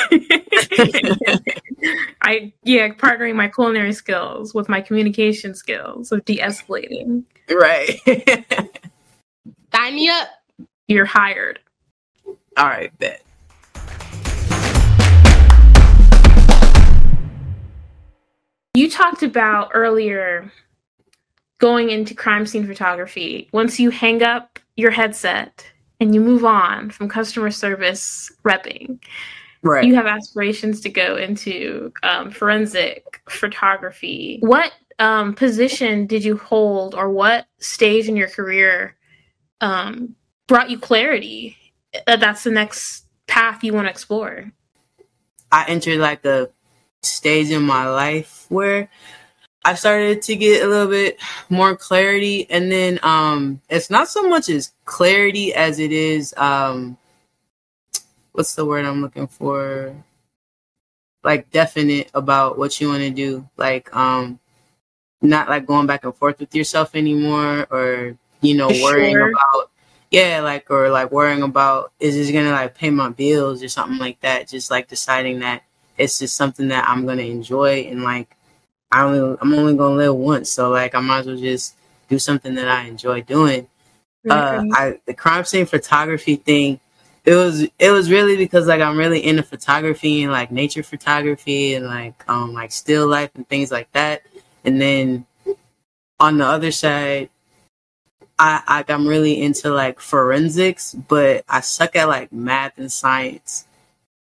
I 2.22 2.52
yeah, 2.62 2.88
partnering 2.90 3.34
my 3.34 3.48
culinary 3.48 3.92
skills 3.92 4.54
with 4.54 4.68
my 4.68 4.80
communication 4.80 5.54
skills 5.54 6.12
of 6.12 6.24
de-escalating. 6.24 7.24
Right. 7.50 7.98
Sign 9.74 9.94
me 9.94 10.08
up. 10.08 10.28
You're 10.86 11.04
hired. 11.06 11.60
All 12.26 12.66
right, 12.66 12.96
bet. 12.98 13.22
You 18.78 18.88
talked 18.88 19.24
about 19.24 19.72
earlier 19.74 20.52
going 21.58 21.90
into 21.90 22.14
crime 22.14 22.46
scene 22.46 22.64
photography. 22.64 23.48
Once 23.50 23.80
you 23.80 23.90
hang 23.90 24.22
up 24.22 24.60
your 24.76 24.92
headset 24.92 25.66
and 25.98 26.14
you 26.14 26.20
move 26.20 26.44
on 26.44 26.90
from 26.90 27.08
customer 27.08 27.50
service 27.50 28.30
repping, 28.44 29.02
right. 29.64 29.82
you 29.82 29.96
have 29.96 30.06
aspirations 30.06 30.80
to 30.82 30.90
go 30.90 31.16
into 31.16 31.92
um, 32.04 32.30
forensic 32.30 33.20
photography. 33.28 34.38
What 34.42 34.70
um, 35.00 35.34
position 35.34 36.06
did 36.06 36.22
you 36.22 36.36
hold, 36.36 36.94
or 36.94 37.10
what 37.10 37.48
stage 37.58 38.06
in 38.06 38.14
your 38.14 38.28
career 38.28 38.94
um, 39.60 40.14
brought 40.46 40.70
you 40.70 40.78
clarity 40.78 41.56
that 42.06 42.20
that's 42.20 42.44
the 42.44 42.52
next 42.52 43.06
path 43.26 43.64
you 43.64 43.74
want 43.74 43.86
to 43.86 43.90
explore? 43.90 44.52
I 45.50 45.64
entered 45.66 45.98
like 45.98 46.24
a 46.24 46.50
stage 47.02 47.50
in 47.50 47.62
my 47.62 47.88
life 47.88 48.46
where 48.48 48.88
I 49.64 49.74
started 49.74 50.22
to 50.22 50.36
get 50.36 50.64
a 50.64 50.68
little 50.68 50.88
bit 50.88 51.18
more 51.50 51.76
clarity. 51.76 52.48
And 52.50 52.70
then 52.70 52.98
um 53.02 53.60
it's 53.68 53.90
not 53.90 54.08
so 54.08 54.28
much 54.28 54.48
as 54.48 54.72
clarity 54.84 55.54
as 55.54 55.78
it 55.78 55.92
is 55.92 56.34
um 56.36 56.96
what's 58.32 58.54
the 58.54 58.64
word 58.64 58.84
I'm 58.84 59.02
looking 59.02 59.26
for? 59.26 59.94
Like 61.24 61.50
definite 61.50 62.10
about 62.14 62.58
what 62.58 62.80
you 62.80 62.88
want 62.88 63.02
to 63.02 63.10
do. 63.10 63.48
Like 63.56 63.94
um 63.94 64.38
not 65.20 65.48
like 65.48 65.66
going 65.66 65.86
back 65.86 66.04
and 66.04 66.14
forth 66.14 66.38
with 66.38 66.54
yourself 66.54 66.94
anymore 66.94 67.66
or 67.70 68.16
you 68.40 68.56
know 68.56 68.68
worrying 68.68 69.16
sure. 69.16 69.30
about 69.30 69.70
yeah 70.12 70.40
like 70.40 70.70
or 70.70 70.88
like 70.88 71.10
worrying 71.10 71.42
about 71.42 71.92
is 71.98 72.14
this 72.14 72.30
gonna 72.30 72.52
like 72.52 72.74
pay 72.74 72.88
my 72.88 73.08
bills 73.10 73.62
or 73.62 73.68
something 73.68 73.98
like 73.98 74.20
that? 74.20 74.48
Just 74.48 74.70
like 74.70 74.88
deciding 74.88 75.40
that 75.40 75.62
it's 75.98 76.18
just 76.18 76.36
something 76.36 76.68
that 76.68 76.88
I'm 76.88 77.06
gonna 77.06 77.22
enjoy 77.22 77.88
and 77.90 78.02
like 78.02 78.34
I 78.90 79.02
only 79.02 79.36
I'm 79.40 79.52
only 79.54 79.76
gonna 79.76 79.96
live 79.96 80.14
once, 80.14 80.50
so 80.50 80.70
like 80.70 80.94
I 80.94 81.00
might 81.00 81.20
as 81.20 81.26
well 81.26 81.36
just 81.36 81.76
do 82.08 82.18
something 82.18 82.54
that 82.54 82.68
I 82.68 82.84
enjoy 82.84 83.20
doing. 83.22 83.68
Mm-hmm. 84.26 84.72
Uh, 84.72 84.76
I 84.76 85.00
the 85.04 85.14
crime 85.14 85.44
scene 85.44 85.66
photography 85.66 86.36
thing, 86.36 86.80
it 87.24 87.34
was 87.34 87.62
it 87.78 87.90
was 87.90 88.10
really 88.10 88.36
because 88.36 88.66
like 88.66 88.80
I'm 88.80 88.96
really 88.96 89.24
into 89.24 89.42
photography 89.42 90.22
and 90.22 90.32
like 90.32 90.50
nature 90.50 90.82
photography 90.82 91.74
and 91.74 91.86
like 91.86 92.28
um 92.28 92.54
like 92.54 92.72
still 92.72 93.06
life 93.06 93.30
and 93.34 93.46
things 93.48 93.70
like 93.70 93.92
that. 93.92 94.22
And 94.64 94.80
then 94.80 95.26
on 96.18 96.38
the 96.38 96.46
other 96.46 96.72
side, 96.72 97.28
I 98.38 98.62
like 98.68 98.90
I'm 98.90 99.06
really 99.06 99.42
into 99.42 99.70
like 99.70 100.00
forensics, 100.00 100.94
but 100.94 101.44
I 101.46 101.60
suck 101.60 101.94
at 101.94 102.08
like 102.08 102.32
math 102.32 102.78
and 102.78 102.90
science. 102.90 103.66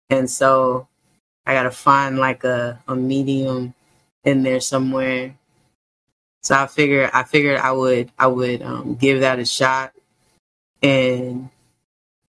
And 0.10 0.30
so 0.30 0.88
I 1.46 1.54
gotta 1.54 1.72
find 1.72 2.18
like 2.18 2.44
a, 2.44 2.82
a 2.88 2.96
medium 2.96 3.74
in 4.24 4.44
there 4.44 4.60
somewhere. 4.60 5.36
So 6.42 6.56
I 6.56 6.68
figured 6.68 7.10
I 7.14 7.24
figured 7.24 7.60
I 7.60 7.72
would 7.72 8.12
I 8.18 8.28
would 8.28 8.62
um, 8.62 8.96
give 8.96 9.22
that 9.22 9.40
a 9.40 9.46
shot, 9.46 9.94
and 10.82 11.50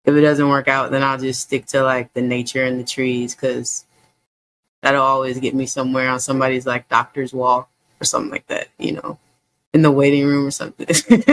if 0.05 0.15
it 0.15 0.21
doesn't 0.21 0.49
work 0.49 0.67
out, 0.67 0.91
then 0.91 1.03
I'll 1.03 1.17
just 1.17 1.41
stick 1.41 1.65
to 1.67 1.83
like 1.83 2.13
the 2.13 2.21
nature 2.21 2.63
and 2.63 2.79
the 2.79 2.83
trees 2.83 3.35
because 3.35 3.85
that'll 4.81 5.01
always 5.01 5.39
get 5.39 5.55
me 5.55 5.65
somewhere 5.65 6.09
on 6.09 6.19
somebody's 6.19 6.67
like 6.67 6.87
doctor's 6.87 7.33
wall 7.33 7.69
or 7.99 8.05
something 8.05 8.31
like 8.31 8.47
that, 8.47 8.69
you 8.77 8.91
know, 8.93 9.17
in 9.73 9.81
the 9.81 9.91
waiting 9.91 10.25
room 10.25 10.45
or 10.45 10.51
something. 10.51 10.87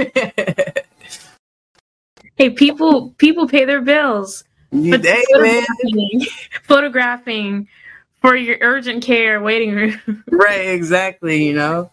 hey, 2.36 2.50
people 2.50 3.10
people 3.18 3.46
pay 3.46 3.64
their 3.64 3.82
bills. 3.82 4.44
You 4.72 4.96
day, 4.96 5.22
photographing, 5.30 6.26
photographing 6.62 7.68
for 8.22 8.34
your 8.34 8.56
urgent 8.62 9.04
care 9.04 9.40
waiting 9.42 9.74
room. 9.74 10.24
right, 10.30 10.68
exactly, 10.68 11.44
you 11.44 11.52
know. 11.52 11.90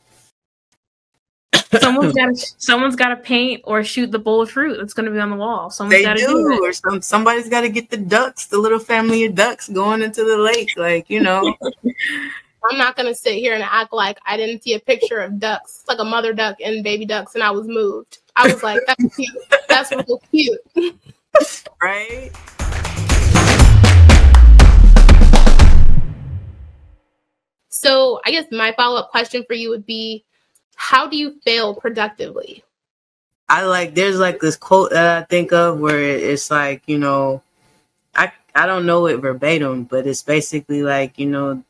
someone's 1.77 2.13
got 2.13 2.27
to 2.27 2.35
someone's 2.57 2.95
got 2.95 3.09
to 3.09 3.17
paint 3.17 3.61
or 3.65 3.83
shoot 3.83 4.11
the 4.11 4.19
bowl 4.19 4.41
of 4.41 4.49
fruit 4.49 4.77
that's 4.77 4.93
going 4.93 5.07
to 5.07 5.11
be 5.11 5.19
on 5.19 5.29
the 5.29 5.35
wall. 5.35 5.69
Someone's 5.69 5.99
they 5.99 6.03
got 6.03 6.15
to 6.15 6.25
do, 6.25 6.27
do 6.27 6.63
or 6.63 6.71
some 6.71 7.01
somebody's 7.01 7.49
got 7.49 7.61
to 7.61 7.69
get 7.69 7.89
the 7.89 7.97
ducks, 7.97 8.45
the 8.45 8.57
little 8.57 8.79
family 8.79 9.25
of 9.25 9.35
ducks 9.35 9.67
going 9.67 10.01
into 10.01 10.23
the 10.23 10.37
lake. 10.37 10.71
Like 10.77 11.09
you 11.09 11.19
know, 11.19 11.53
I'm 12.71 12.77
not 12.77 12.95
gonna 12.95 13.13
sit 13.13 13.33
here 13.33 13.55
and 13.55 13.63
act 13.63 13.91
like 13.91 14.19
I 14.25 14.37
didn't 14.37 14.63
see 14.63 14.73
a 14.73 14.79
picture 14.79 15.19
of 15.19 15.37
ducks, 15.37 15.83
like 15.89 15.99
a 15.99 16.05
mother 16.05 16.31
duck 16.31 16.55
and 16.63 16.81
baby 16.81 17.05
ducks, 17.05 17.35
and 17.35 17.43
I 17.43 17.51
was 17.51 17.67
moved. 17.67 18.19
I 18.37 18.53
was 18.53 18.63
like, 18.63 18.79
that's 18.87 19.15
cute. 19.17 19.37
That's 19.67 19.91
real 19.91 20.21
cute. 20.31 20.95
right? 21.81 22.31
So 27.81 28.19
I 28.25 28.31
guess 28.31 28.45
my 28.51 28.73
follow 28.73 28.99
up 28.99 29.09
question 29.09 29.45
for 29.47 29.53
you 29.53 29.69
would 29.69 29.85
be, 29.85 30.25
how 30.75 31.07
do 31.07 31.15
you 31.15 31.39
fail 31.45 31.73
productively? 31.73 32.61
I 33.47 33.63
like 33.63 33.95
there's 33.95 34.19
like 34.19 34.41
this 34.41 34.57
quote 34.57 34.91
that 34.91 35.23
I 35.23 35.25
think 35.25 35.53
of 35.53 35.79
where 35.79 36.01
it's 36.01 36.51
like, 36.51 36.83
you 36.87 36.99
know, 36.99 37.41
I 38.13 38.33
I 38.53 38.65
don't 38.65 38.85
know 38.85 39.05
it 39.05 39.21
verbatim, 39.21 39.85
but 39.85 40.05
it's 40.05 40.23
basically 40.23 40.83
like, 40.83 41.17
you 41.17 41.27
know, 41.27 41.63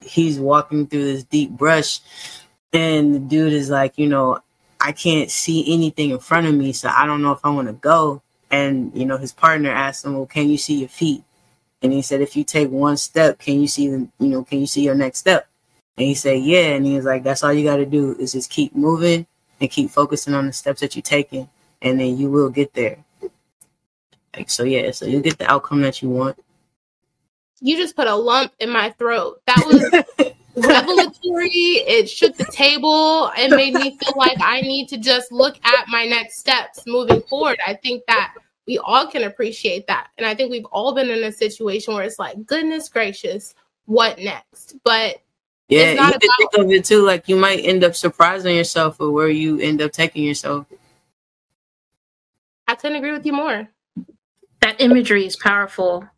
he's 0.00 0.38
walking 0.38 0.86
through 0.86 1.02
this 1.02 1.24
deep 1.24 1.50
brush 1.50 1.98
and 2.72 3.12
the 3.12 3.18
dude 3.18 3.52
is 3.52 3.68
like, 3.68 3.98
you 3.98 4.06
know, 4.06 4.38
I 4.80 4.92
can't 4.92 5.32
see 5.32 5.74
anything 5.74 6.10
in 6.10 6.20
front 6.20 6.46
of 6.46 6.54
me, 6.54 6.74
so 6.74 6.90
I 6.90 7.06
don't 7.06 7.22
know 7.22 7.32
if 7.32 7.40
I 7.42 7.50
want 7.50 7.66
to 7.66 7.74
go. 7.74 8.22
And 8.52 8.92
you 8.94 9.04
know, 9.04 9.16
his 9.16 9.32
partner 9.32 9.70
asked 9.70 10.04
him, 10.04 10.14
"Well, 10.14 10.26
can 10.26 10.48
you 10.48 10.58
see 10.58 10.78
your 10.78 10.88
feet?" 10.88 11.24
And 11.82 11.92
he 11.92 12.02
said, 12.02 12.20
"If 12.20 12.36
you 12.36 12.44
take 12.44 12.70
one 12.70 12.96
step, 12.98 13.40
can 13.40 13.60
you 13.60 13.66
see 13.66 13.88
the, 13.88 14.06
you 14.20 14.28
know, 14.28 14.44
can 14.44 14.60
you 14.60 14.68
see 14.68 14.82
your 14.82 14.94
next 14.94 15.18
step?" 15.18 15.48
And 15.96 16.06
he 16.06 16.14
said, 16.14 16.42
"Yeah." 16.42 16.74
And 16.74 16.86
he 16.86 16.96
was 16.96 17.04
like, 17.04 17.22
"That's 17.22 17.42
all 17.42 17.52
you 17.52 17.64
got 17.64 17.76
to 17.76 17.86
do 17.86 18.16
is 18.18 18.32
just 18.32 18.50
keep 18.50 18.74
moving 18.74 19.26
and 19.60 19.70
keep 19.70 19.90
focusing 19.90 20.34
on 20.34 20.46
the 20.46 20.52
steps 20.52 20.80
that 20.80 20.94
you're 20.94 21.02
taking, 21.02 21.48
and 21.82 21.98
then 21.98 22.16
you 22.16 22.30
will 22.30 22.50
get 22.50 22.74
there." 22.74 23.04
Like 24.36 24.50
so, 24.50 24.64
yeah. 24.64 24.90
So 24.90 25.06
you 25.06 25.20
get 25.20 25.38
the 25.38 25.50
outcome 25.50 25.80
that 25.82 26.02
you 26.02 26.10
want. 26.10 26.38
You 27.60 27.76
just 27.76 27.96
put 27.96 28.06
a 28.06 28.14
lump 28.14 28.52
in 28.60 28.68
my 28.68 28.90
throat. 28.98 29.40
That 29.46 29.62
was 29.66 30.34
revelatory. 30.56 31.50
It 31.50 32.08
shook 32.10 32.36
the 32.36 32.44
table. 32.44 33.30
It 33.36 33.50
made 33.50 33.74
me 33.74 33.96
feel 33.96 34.12
like 34.16 34.36
I 34.40 34.60
need 34.60 34.88
to 34.88 34.98
just 34.98 35.32
look 35.32 35.56
at 35.64 35.88
my 35.88 36.04
next 36.04 36.38
steps 36.38 36.82
moving 36.86 37.22
forward. 37.22 37.58
I 37.66 37.74
think 37.74 38.02
that 38.08 38.34
we 38.66 38.78
all 38.78 39.06
can 39.06 39.24
appreciate 39.24 39.86
that. 39.86 40.08
And 40.18 40.26
I 40.26 40.34
think 40.34 40.50
we've 40.50 40.66
all 40.66 40.94
been 40.94 41.08
in 41.08 41.24
a 41.24 41.32
situation 41.32 41.94
where 41.94 42.04
it's 42.04 42.18
like, 42.18 42.44
goodness 42.44 42.88
gracious, 42.88 43.54
what 43.86 44.18
next? 44.18 44.76
But 44.84 45.22
yeah, 45.68 45.92
you 45.92 45.98
about- 45.98 46.20
think 46.20 46.50
of 46.58 46.70
it 46.70 46.84
too. 46.84 47.02
Like 47.02 47.28
you 47.28 47.36
might 47.36 47.60
end 47.64 47.84
up 47.84 47.94
surprising 47.96 48.56
yourself 48.56 48.98
with 48.98 49.10
where 49.10 49.28
you 49.28 49.58
end 49.58 49.82
up 49.82 49.92
taking 49.92 50.24
yourself. 50.24 50.66
I 52.68 52.74
couldn't 52.74 52.96
agree 52.96 53.12
with 53.12 53.24
you 53.26 53.32
more. 53.32 53.68
That 54.60 54.80
imagery 54.80 55.26
is 55.26 55.36
powerful 55.36 56.08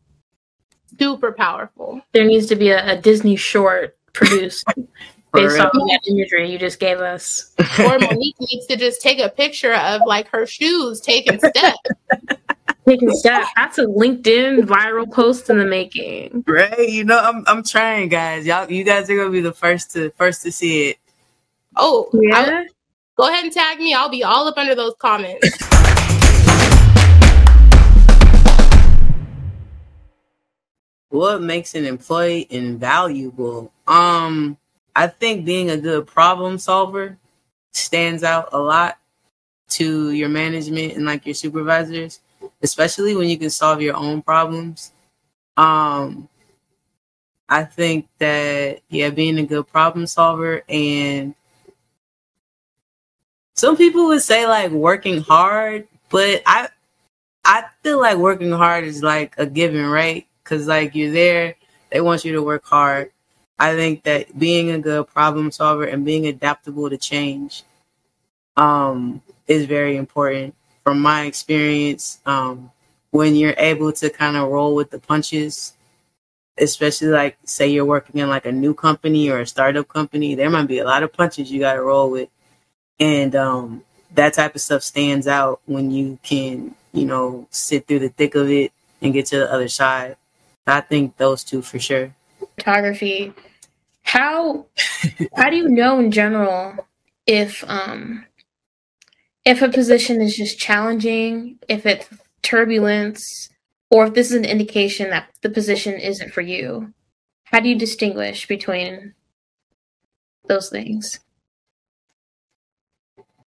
super 0.99 1.33
powerful. 1.33 2.01
There 2.13 2.25
needs 2.25 2.47
to 2.47 2.57
be 2.57 2.71
a, 2.71 2.93
a 2.93 3.01
Disney 3.01 3.37
short 3.37 3.97
produced 4.13 4.65
based 5.33 5.59
off 5.61 5.73
of 5.75 5.81
that 5.89 6.01
imagery 6.09 6.51
you 6.51 6.59
just 6.59 6.81
gave 6.81 6.99
us. 6.99 7.55
or 7.79 7.99
Monique 7.99 8.37
needs 8.41 8.67
to 8.67 8.77
just 8.77 9.01
take 9.01 9.19
a 9.21 9.29
picture 9.29 9.75
of 9.75 10.03
like 10.07 10.29
her 10.29 10.47
shoes 10.47 11.01
taking 11.01 11.39
steps. 11.39 11.79
Taking 12.89 13.11
steps. 13.11 13.49
That's 13.57 13.79
a 13.79 13.85
LinkedIn 13.85 14.61
viral 14.63 15.11
post 15.13 15.51
in 15.51 15.59
the 15.59 15.67
making. 15.67 16.45
Right. 16.47 16.89
You 16.89 17.05
know, 17.05 17.19
I'm 17.19 17.45
I'm 17.47 17.63
trying, 17.63 18.09
guys. 18.09 18.47
Y'all 18.47 18.71
you 18.71 18.85
guys 18.85 19.11
are 19.11 19.17
gonna 19.17 19.31
be 19.31 19.41
the 19.41 19.53
first 19.53 19.93
to 19.93 20.11
first 20.13 20.43
to 20.43 20.53
see 20.53 20.91
it. 20.91 20.99
Oh 21.77 22.09
yeah. 22.15 22.39
I'll, 22.39 22.65
go 23.17 23.29
ahead 23.29 23.45
and 23.45 23.53
tag 23.53 23.79
me. 23.79 23.93
I'll 23.95 24.09
be 24.09 24.25
all 24.25 24.49
up 24.49 24.57
under 24.57 24.75
those 24.75 24.95
comments. 24.99 25.47
what 31.11 31.43
makes 31.43 31.75
an 31.75 31.85
employee 31.85 32.47
invaluable? 32.49 33.71
Um, 33.87 34.57
I 34.97 35.09
think 35.09 35.45
being 35.45 35.71
a 35.71 35.77
good 35.77 36.07
problem 36.07 36.59
solver 36.59 37.19
stands 37.73 38.25
out 38.25 38.49
a 38.53 38.59
lot 38.59 38.99
to 39.69 40.13
your 40.13 40.31
management 40.31 40.95
and 40.95 41.05
like 41.05 41.27
your 41.27 41.35
supervisors, 41.35 42.21
especially 42.63 43.17
when 43.17 43.29
you 43.29 43.39
can 43.39 43.51
solve 43.51 43.83
your 43.83 43.97
own 43.97 44.23
problems. 44.23 44.93
Um, 45.57 46.29
I 47.49 47.65
think 47.65 48.09
that 48.19 48.81
yeah, 48.89 49.11
being 49.11 49.39
a 49.39 49.47
good 49.47 49.67
problem 49.69 50.07
solver 50.07 50.63
and 50.69 51.35
some 53.55 53.77
people 53.77 54.07
would 54.09 54.23
say 54.23 54.47
like 54.47 54.71
working 54.71 55.21
hard, 55.23 55.89
but 56.11 56.43
I 56.47 56.69
I 57.45 57.65
feel 57.83 58.01
like 58.01 58.19
working 58.19 58.53
hard 58.53 58.85
is 58.85 59.03
like 59.03 59.35
a 59.39 59.47
given, 59.47 59.87
right? 59.87 60.29
because 60.49 60.67
like 60.67 60.95
you're 60.95 61.13
there, 61.13 61.57
they 61.91 62.01
want 62.01 62.25
you 62.25 62.33
to 62.33 62.43
work 62.43 62.65
hard. 62.65 63.11
I 63.59 63.75
think 63.75 64.05
that 64.05 64.39
being 64.39 64.71
a 64.71 64.79
good 64.79 65.09
problem 65.09 65.51
solver 65.51 65.85
and 65.85 66.05
being 66.05 66.27
adaptable 66.27 66.89
to 66.89 66.97
change 66.97 67.65
um, 68.57 69.21
is 69.47 69.67
very 69.67 69.97
important. 69.97 70.55
From 70.89 71.03
my 71.03 71.27
experience, 71.27 72.19
um, 72.25 72.71
when 73.11 73.35
you're 73.35 73.55
able 73.59 73.93
to 73.93 74.09
kind 74.09 74.39
of 74.39 74.49
roll 74.49 74.75
with 74.75 74.91
the 74.91 74.99
punches, 74.99 75.75
especially 76.57 77.09
like 77.09 77.37
say 77.45 77.69
you're 77.69 77.85
working 77.85 78.23
in 78.23 78.31
like 78.31 78.47
a 78.47 78.53
new 78.53 78.73
company 78.73 79.29
or 79.29 79.41
a 79.41 79.47
startup 79.47 79.87
company, 79.87 80.35
there 80.35 80.49
might 80.49 80.67
be 80.67 80.79
a 80.79 80.87
lot 80.87 81.03
of 81.03 81.13
punches 81.13 81.53
you 81.53 81.61
got 81.61 81.75
to 81.75 81.83
roll 81.83 82.11
with, 82.11 82.31
and 82.99 83.37
um, 83.37 83.85
that 84.15 84.33
type 84.33 84.55
of 84.55 84.63
stuff 84.63 84.83
stands 84.83 85.27
out 85.27 85.61
when 85.67 85.91
you 85.91 86.19
can, 86.23 86.75
you 86.95 87.05
know, 87.05 87.47
sit 87.51 87.87
through 87.87 87.99
the 87.99 88.09
thick 88.09 88.35
of 88.35 88.49
it 88.49 88.73
and 89.03 89.13
get 89.13 89.27
to 89.27 89.41
the 89.41 89.53
other 89.53 89.69
side. 89.69 90.17
I 90.67 90.81
think 90.81 91.19
those 91.19 91.45
two 91.45 91.61
for 91.61 91.79
sure. 91.79 92.15
Photography. 92.57 93.35
How 94.05 94.65
how 95.37 95.51
do 95.51 95.57
you 95.57 95.69
know 95.69 95.99
in 95.99 96.11
general 96.13 96.87
if 97.27 97.63
um 97.69 98.25
if 99.49 99.63
a 99.63 99.69
position 99.71 100.21
is 100.21 100.37
just 100.37 100.59
challenging, 100.59 101.59
if 101.71 101.87
it's 101.87 102.07
turbulence, 102.43 103.49
or 103.91 104.05
if 104.05 104.13
this 104.13 104.31
is 104.31 104.37
an 104.37 104.45
indication 104.45 105.09
that 105.09 105.31
the 105.41 105.49
position 105.49 105.95
isn't 105.95 106.35
for 106.35 106.43
you? 106.43 106.93
How 107.45 107.61
do 107.61 107.71
you 107.71 107.79
distinguish 107.79 108.47
between 108.47 109.15
those 110.47 110.69
things? 110.69 111.21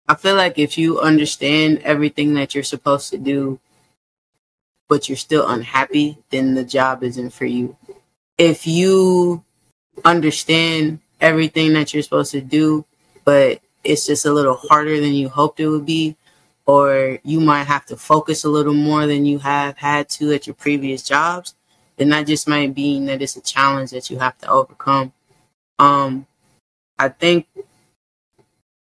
I 0.06 0.16
feel 0.16 0.36
like 0.36 0.60
if 0.60 0.78
you 0.78 1.00
understand 1.00 1.80
everything 1.86 2.34
that 2.34 2.54
you're 2.54 2.66
supposed 2.66 3.10
to 3.12 3.18
do 3.18 3.62
but 4.88 5.10
you're 5.10 5.16
still 5.16 5.48
unhappy, 5.48 6.18
then 6.30 6.54
the 6.54 6.64
job 6.64 7.04
isn't 7.04 7.32
for 7.32 7.46
you. 7.46 7.76
If 8.38 8.68
you 8.68 9.44
understand 10.04 11.00
everything 11.20 11.74
that 11.74 11.92
you're 11.92 12.04
supposed 12.04 12.34
to 12.34 12.42
do, 12.42 12.86
but 13.24 13.62
it's 13.86 14.06
just 14.06 14.26
a 14.26 14.34
little 14.34 14.56
harder 14.56 15.00
than 15.00 15.14
you 15.14 15.30
hoped 15.30 15.60
it 15.60 15.70
would 15.70 15.86
be, 15.86 16.16
or 16.66 17.20
you 17.24 17.40
might 17.40 17.64
have 17.64 17.86
to 17.88 17.98
focus 17.98 18.44
a 18.44 18.50
little 18.50 18.74
more 18.74 19.08
than 19.08 19.26
you 19.26 19.40
have 19.40 19.78
had 19.78 20.10
to 20.10 20.34
at 20.34 20.48
your 20.48 20.56
previous 20.56 21.04
jobs, 21.04 21.56
then 21.98 22.10
that 22.10 22.28
just 22.28 22.48
might 22.48 22.76
mean 22.76 23.06
that 23.06 23.22
it's 23.22 23.36
a 23.36 23.42
challenge 23.42 23.92
that 23.92 24.10
you 24.10 24.20
have 24.20 24.38
to 24.40 24.50
overcome. 24.50 25.14
Um, 25.80 26.26
I 26.98 27.10
think 27.10 27.48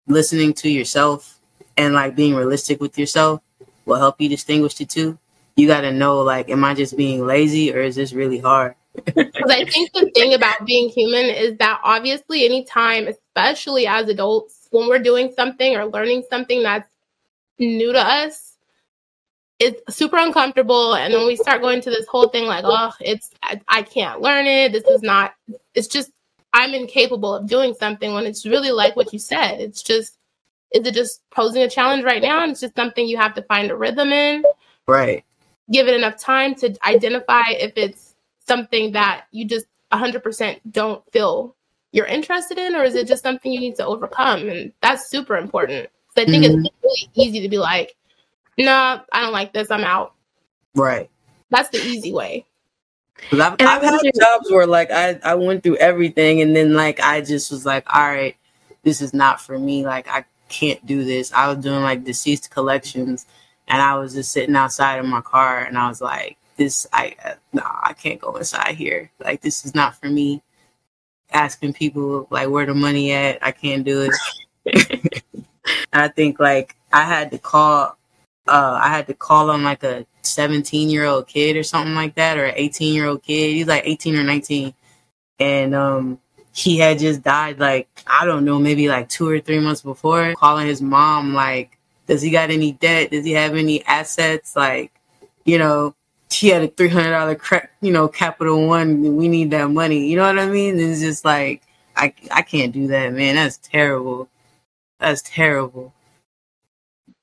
listening 0.08 0.54
to 0.54 0.70
yourself 0.70 1.40
and 1.78 1.94
like 1.94 2.16
being 2.16 2.36
realistic 2.36 2.82
with 2.82 2.98
yourself 2.98 3.42
will 3.86 3.96
help 3.96 4.20
you 4.20 4.30
distinguish 4.30 4.76
the 4.76 4.86
two 4.86 5.18
you 5.56 5.68
got 5.68 5.82
to 5.82 5.92
know 5.92 6.22
like, 6.22 6.50
am 6.50 6.64
I 6.64 6.74
just 6.74 6.98
being 6.98 7.26
lazy 7.26 7.74
or 7.74 7.82
is 7.82 7.96
this 7.96 8.14
really 8.14 8.40
hard? 8.40 8.76
Because 9.06 9.50
I 9.50 9.64
think 9.66 9.94
the 9.94 10.12
thing 10.14 10.34
about 10.34 10.66
being 10.66 10.90
human 10.90 11.26
is 11.26 11.58
that 11.60 11.80
obviously, 11.82 12.44
anytime, 12.44 13.08
especially 13.08 13.88
as 13.88 14.10
adults, 14.10 14.61
when 14.72 14.90
we're 14.90 15.00
doing 15.00 15.32
something 15.36 15.76
or 15.76 15.86
learning 15.86 16.24
something 16.30 16.64
that's 16.64 16.90
new 17.60 17.94
to 17.94 18.00
us, 18.00 18.58
it's 19.60 19.96
super 19.96 20.18
uncomfortable. 20.18 20.96
And 20.96 21.14
then 21.14 21.28
we 21.28 21.36
start 21.36 21.62
going 21.62 21.82
to 21.82 21.90
this 21.90 22.08
whole 22.08 22.30
thing 22.30 22.46
like, 22.46 22.66
oh, 22.66 22.92
it's, 23.00 23.30
I, 23.44 23.62
I 23.68 23.82
can't 23.84 24.22
learn 24.22 24.48
it. 24.48 24.72
This 24.72 24.86
is 24.86 25.02
not, 25.04 25.34
it's 25.76 25.88
just, 25.88 26.12
I'm 26.54 26.74
incapable 26.74 27.36
of 27.36 27.48
doing 27.48 27.76
something 27.80 28.14
when 28.14 28.26
it's 28.26 28.46
really 28.46 28.72
like 28.72 28.96
what 28.96 29.14
you 29.14 29.20
said. 29.20 29.62
It's 29.62 29.84
just, 29.84 30.18
is 30.74 30.86
it 30.88 30.94
just 30.94 31.22
posing 31.30 31.62
a 31.62 31.70
challenge 31.70 32.04
right 32.04 32.22
now? 32.22 32.42
And 32.42 32.52
it's 32.52 32.62
just 32.62 32.76
something 32.76 33.08
you 33.08 33.18
have 33.18 33.36
to 33.36 33.44
find 33.44 33.70
a 33.70 33.76
rhythm 33.76 34.12
in. 34.12 34.44
Right 34.88 35.24
give 35.72 35.88
it 35.88 35.96
enough 35.96 36.18
time 36.18 36.54
to 36.56 36.76
identify 36.86 37.44
if 37.50 37.74
it's 37.76 38.16
something 38.46 38.92
that 38.92 39.26
you 39.32 39.46
just 39.46 39.66
100% 39.92 40.60
don't 40.70 41.04
feel 41.12 41.56
you're 41.92 42.06
interested 42.06 42.58
in 42.58 42.76
or 42.76 42.84
is 42.84 42.96
it 42.96 43.08
just 43.08 43.24
something 43.24 43.52
you 43.52 43.60
need 43.60 43.76
to 43.76 43.86
overcome 43.86 44.48
and 44.50 44.72
that's 44.82 45.10
super 45.10 45.38
important 45.38 45.90
so 46.16 46.22
i 46.22 46.26
think 46.26 46.46
mm-hmm. 46.46 46.66
it's 46.66 46.76
really 46.84 47.10
easy 47.16 47.42
to 47.42 47.50
be 47.50 47.58
like 47.58 47.96
no 48.58 48.66
nah, 48.66 49.00
i 49.14 49.22
don't 49.22 49.34
like 49.34 49.54
this 49.54 49.72
i'm 49.72 49.84
out 49.84 50.14
right 50.76 51.10
that's 51.50 51.70
the 51.70 51.84
easy 51.86 52.12
way 52.12 52.46
I've, 53.34 53.56
I've 53.60 53.84
had 53.84 54.02
jobs 54.20 54.50
where 54.50 54.66
like 54.66 54.90
I, 54.90 55.20
I 55.24 55.36
went 55.36 55.62
through 55.62 55.78
everything 55.78 56.42
and 56.42 56.56
then 56.56 56.74
like 56.74 57.00
I 57.00 57.22
just 57.22 57.52
was 57.52 57.68
like, 57.68 57.86
all 57.94 58.02
right, 58.02 58.36
this 58.84 59.00
is 59.00 59.14
not 59.14 59.40
for 59.40 59.60
me. 59.60 59.86
Like 59.86 60.08
I 60.08 60.26
can't 60.52 60.86
do 60.86 61.04
this. 61.04 61.32
I 61.34 61.48
was 61.48 61.64
doing 61.64 61.82
like 61.82 62.04
deceased 62.04 62.52
collections, 62.52 63.26
and 63.68 63.82
I 63.82 63.96
was 63.98 64.14
just 64.14 64.32
sitting 64.32 64.56
outside 64.56 64.98
of 64.98 65.06
my 65.06 65.22
car, 65.22 65.64
and 65.64 65.78
I 65.78 65.88
was 65.88 66.02
like, 66.02 66.38
"This, 66.58 66.86
I, 66.94 67.16
uh, 67.26 67.34
no, 67.54 67.64
I 67.66 67.94
can't 67.94 68.20
go 68.20 68.36
inside 68.36 68.76
here. 68.76 69.10
Like, 69.20 69.42
this 69.42 69.66
is 69.66 69.74
not 69.74 69.96
for 70.00 70.08
me." 70.08 70.44
Asking 71.34 71.74
people 71.74 72.28
like 72.30 72.50
where 72.50 72.66
the 72.66 72.74
money 72.74 73.12
at, 73.12 73.40
I 73.42 73.52
can't 73.52 73.84
do 73.84 74.10
it. 74.66 75.24
I 75.94 76.08
think 76.10 76.40
like 76.40 76.76
I 76.92 77.04
had 77.04 77.32
to 77.32 77.38
call, 77.38 77.98
uh, 78.48 78.80
I 78.82 78.90
had 78.90 79.08
to 79.08 79.14
call 79.14 79.50
on 79.50 79.64
like 79.64 79.84
a 79.84 80.06
17 80.24 80.90
year 80.90 81.06
old 81.06 81.28
kid 81.28 81.56
or 81.56 81.64
something 81.64 81.96
like 81.96 82.16
that, 82.16 82.38
or 82.38 82.46
an 82.46 82.54
18 82.56 82.94
year 82.94 83.08
old 83.08 83.24
kid. 83.24 83.54
He's 83.54 83.68
like 83.68 83.84
18 83.86 84.18
or 84.18 84.24
19, 84.24 84.74
and 85.40 85.76
um, 85.76 86.20
he 86.54 86.78
had 86.78 87.00
just 87.00 87.22
died 87.24 87.60
like 87.60 87.88
I 88.08 88.26
don't 88.26 88.46
know, 88.46 88.60
maybe 88.60 88.90
like 88.90 89.10
two 89.10 89.28
or 89.28 89.40
three 89.40 89.60
months 89.60 89.82
before. 89.82 90.34
Calling 90.36 90.68
his 90.68 90.82
mom 90.82 91.34
like, 91.34 91.78
does 92.08 92.22
he 92.22 92.30
got 92.30 92.50
any 92.50 92.74
debt? 92.74 93.12
Does 93.12 93.26
he 93.26 93.32
have 93.32 93.56
any 93.56 93.84
assets? 93.86 94.56
Like, 94.56 94.92
you 95.46 95.58
know, 95.58 95.96
he 96.34 96.50
had 96.50 96.64
a 96.64 96.68
three 96.68 96.90
hundred 96.90 97.12
dollar 97.12 97.36
credit, 97.36 97.70
you 97.82 97.92
know 97.92 98.08
Capital 98.08 98.68
One. 98.68 99.16
We 99.18 99.28
need 99.28 99.52
that 99.52 99.70
money. 99.70 100.08
You 100.08 100.18
know 100.18 100.24
what 100.24 100.40
I 100.40 100.48
mean? 100.48 100.80
It's 100.80 101.02
just 101.02 101.26
like 101.26 101.62
I 101.96 102.14
I 102.32 102.42
can't 102.42 102.72
do 102.72 102.88
that, 102.88 103.14
man. 103.14 103.36
That's 103.36 103.58
terrible. 103.58 104.30
That's 105.00 105.22
terrible. 105.24 105.94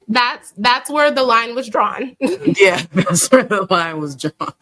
That's 0.09 0.53
that's 0.57 0.91
where 0.91 1.11
the 1.11 1.23
line 1.23 1.55
was 1.55 1.69
drawn. 1.69 2.17
yeah, 2.21 2.83
that's 2.93 3.31
where 3.31 3.43
the 3.43 3.67
line 3.71 4.01
was 4.01 4.17
drawn. 4.17 4.55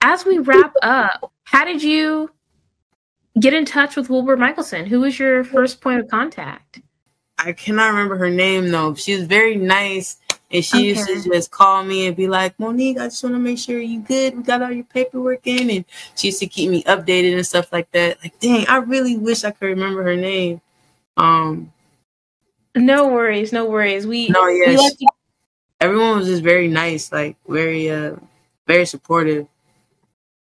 as 0.00 0.24
we 0.24 0.38
wrap 0.38 0.72
up, 0.82 1.32
how 1.44 1.64
did 1.64 1.82
you 1.82 2.30
get 3.38 3.54
in 3.54 3.64
touch 3.64 3.96
with 3.96 4.08
Wollborg 4.08 4.38
Michelson? 4.38 4.86
Who 4.86 5.00
was 5.00 5.18
your 5.18 5.44
first 5.44 5.80
point 5.80 6.00
of 6.00 6.08
contact? 6.08 6.80
I 7.38 7.52
cannot 7.52 7.88
remember 7.88 8.16
her 8.16 8.30
name 8.30 8.70
though. 8.70 8.94
She 8.94 9.14
was 9.14 9.26
very 9.26 9.56
nice 9.56 10.16
and 10.50 10.64
she 10.64 10.78
okay. 10.78 10.86
used 10.88 11.06
to 11.06 11.30
just 11.30 11.50
call 11.50 11.84
me 11.84 12.06
and 12.06 12.16
be 12.16 12.28
like, 12.28 12.58
Monique, 12.58 12.98
I 12.98 13.04
just 13.06 13.22
want 13.22 13.34
to 13.34 13.38
make 13.38 13.58
sure 13.58 13.78
you 13.78 14.00
good. 14.00 14.36
We 14.36 14.42
got 14.42 14.62
all 14.62 14.70
your 14.70 14.84
paperwork 14.84 15.46
in. 15.46 15.70
And 15.70 15.84
she 16.14 16.28
used 16.28 16.40
to 16.40 16.46
keep 16.46 16.70
me 16.70 16.82
updated 16.84 17.34
and 17.34 17.46
stuff 17.46 17.72
like 17.72 17.90
that. 17.92 18.18
Like, 18.22 18.38
dang, 18.40 18.66
I 18.68 18.76
really 18.78 19.16
wish 19.16 19.44
I 19.44 19.50
could 19.50 19.66
remember 19.66 20.02
her 20.02 20.16
name. 20.16 20.60
Um 21.16 21.72
No 22.74 23.08
worries, 23.08 23.52
no 23.52 23.66
worries. 23.66 24.06
We 24.06 24.28
No, 24.28 24.46
yes. 24.46 24.96
We 24.98 25.06
everyone 25.80 26.18
was 26.18 26.28
just 26.28 26.42
very 26.42 26.68
nice, 26.68 27.12
like 27.12 27.36
very 27.46 27.90
uh 27.90 28.16
very 28.66 28.86
supportive 28.86 29.46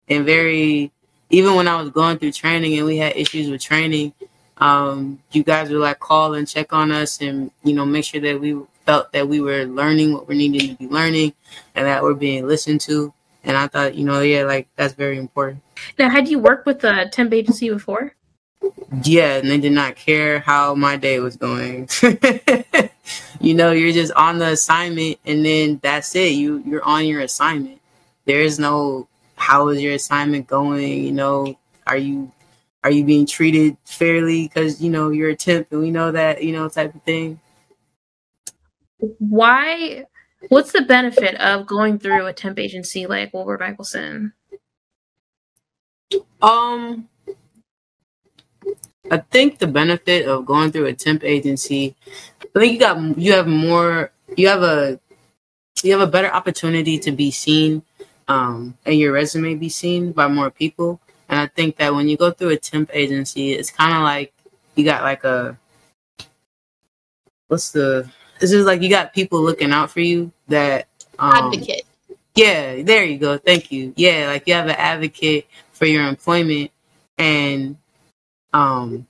and 0.10 0.26
very 0.26 0.92
even 1.34 1.56
when 1.56 1.68
I 1.68 1.82
was 1.82 1.90
going 1.90 2.20
through 2.20 2.32
training 2.32 2.78
and 2.78 2.86
we 2.86 2.98
had 2.98 3.18
issues 3.18 3.50
with 3.50 3.60
training, 3.60 4.14
um, 4.58 5.20
you 5.32 5.44
guys 5.44 5.72
would 5.72 5.80
like 5.80 6.00
call 6.00 6.36
and 6.36 6.48
check 6.48 6.72
on 6.74 6.92
us 6.92 7.20
and 7.22 7.50
you 7.64 7.74
know 7.74 7.86
make 7.86 8.06
sure 8.06 8.22
that 8.22 8.40
we 8.40 8.56
felt 8.86 9.12
that 9.14 9.28
we 9.28 9.42
were 9.42 9.66
learning 9.66 10.14
what 10.14 10.28
we 10.28 10.38
needed 10.38 10.70
to 10.70 10.76
be 10.76 10.88
learning 10.88 11.34
and 11.74 11.88
that 11.88 12.04
we're 12.04 12.14
being 12.14 12.48
listened 12.48 12.82
to. 12.82 13.14
And 13.44 13.58
I 13.58 13.68
thought, 13.68 13.96
you 13.96 14.06
know, 14.06 14.22
yeah, 14.22 14.44
like 14.44 14.68
that's 14.76 14.94
very 14.94 15.18
important. 15.18 15.64
Now, 15.98 16.10
had 16.10 16.28
you 16.28 16.38
worked 16.38 16.68
with 16.68 16.84
a 16.84 17.10
temp 17.10 17.34
agency 17.34 17.70
before? 17.70 18.14
Yeah, 19.04 19.38
and 19.38 19.50
they 19.50 19.58
did 19.58 19.74
not 19.74 19.96
care 19.96 20.40
how 20.40 20.76
my 20.76 20.98
day 20.98 21.20
was 21.20 21.36
going. 21.36 21.90
you 23.42 23.56
know, 23.56 23.72
you're 23.72 23.92
just 23.92 24.14
on 24.14 24.38
the 24.38 24.50
assignment 24.50 25.18
and 25.26 25.44
then 25.44 25.80
that's 25.82 26.16
it. 26.16 26.34
You 26.34 26.62
you're 26.64 26.84
on 26.84 27.06
your 27.08 27.22
assignment. 27.22 27.82
There 28.26 28.42
is 28.42 28.60
no 28.60 29.08
how 29.44 29.68
is 29.68 29.82
your 29.82 29.94
assignment 29.94 30.48
going? 30.48 31.04
You 31.04 31.12
know, 31.12 31.60
are 31.86 31.98
you 31.98 32.32
are 32.84 32.92
you 32.92 33.04
being 33.04 33.26
treated 33.26 33.78
fairly 33.84 34.44
because 34.44 34.82
you 34.82 34.90
know 34.90 35.10
you're 35.10 35.30
a 35.30 35.36
temp 35.36 35.68
and 35.72 35.82
we 35.82 35.92
know 35.92 36.12
that 36.12 36.44
you 36.44 36.54
know 36.54 36.70
type 36.70 36.96
of 36.96 37.04
thing. 37.04 37.40
Why? 39.20 40.06
What's 40.48 40.72
the 40.72 40.82
benefit 40.82 41.36
of 41.36 41.68
going 41.68 42.00
through 42.00 42.26
a 42.26 42.34
temp 42.34 42.58
agency 42.58 43.06
like 43.06 43.32
Wollborg 43.34 43.60
Michelson? 43.60 44.34
Um, 46.42 47.10
I 49.12 49.18
think 49.18 49.60
the 49.60 49.68
benefit 49.68 50.26
of 50.26 50.46
going 50.46 50.72
through 50.72 50.86
a 50.86 50.94
temp 50.94 51.24
agency, 51.24 51.96
I 52.56 52.60
think 52.60 52.74
you 52.74 52.80
got 52.80 53.18
you 53.18 53.34
have 53.34 53.48
more, 53.48 54.12
you 54.38 54.48
have 54.48 54.64
a 54.64 55.00
you 55.84 55.92
have 55.92 56.02
a 56.02 56.12
better 56.12 56.32
opportunity 56.32 56.98
to 57.00 57.12
be 57.12 57.30
seen 57.30 57.84
um, 58.28 58.78
and 58.86 58.98
your 58.98 59.14
resume 59.14 59.56
be 59.56 59.70
seen 59.70 60.12
by 60.12 60.28
more 60.28 60.50
people. 60.50 61.00
And 61.30 61.40
I 61.40 61.48
think 61.48 61.78
that 61.78 61.94
when 61.94 62.08
you 62.10 62.18
go 62.18 62.32
through 62.32 62.50
a 62.50 62.58
temp 62.58 62.90
agency, 62.94 63.54
it's 63.54 63.72
kind 63.72 63.94
of 63.94 64.02
like 64.02 64.34
you 64.76 64.86
got 64.86 65.04
like 65.04 65.24
a 65.24 65.58
what's 67.48 67.72
the? 67.72 68.10
It's 68.42 68.52
just 68.52 68.66
like 68.66 68.82
you 68.82 68.90
got 68.90 69.14
people 69.14 69.42
looking 69.42 69.72
out 69.72 69.92
for 69.92 70.02
you 70.02 70.32
that 70.48 70.88
um, 71.20 71.34
advocate. 71.34 71.84
Yeah, 72.36 72.82
there 72.82 73.06
you 73.06 73.18
go. 73.18 73.38
Thank 73.38 73.72
you. 73.72 73.94
Yeah, 73.96 74.28
like 74.28 74.48
you 74.48 74.56
have 74.56 74.66
an 74.66 74.76
advocate 74.78 75.48
for 75.72 75.86
your 75.86 76.04
employment, 76.08 76.72
and 77.18 77.78
um, 78.54 79.08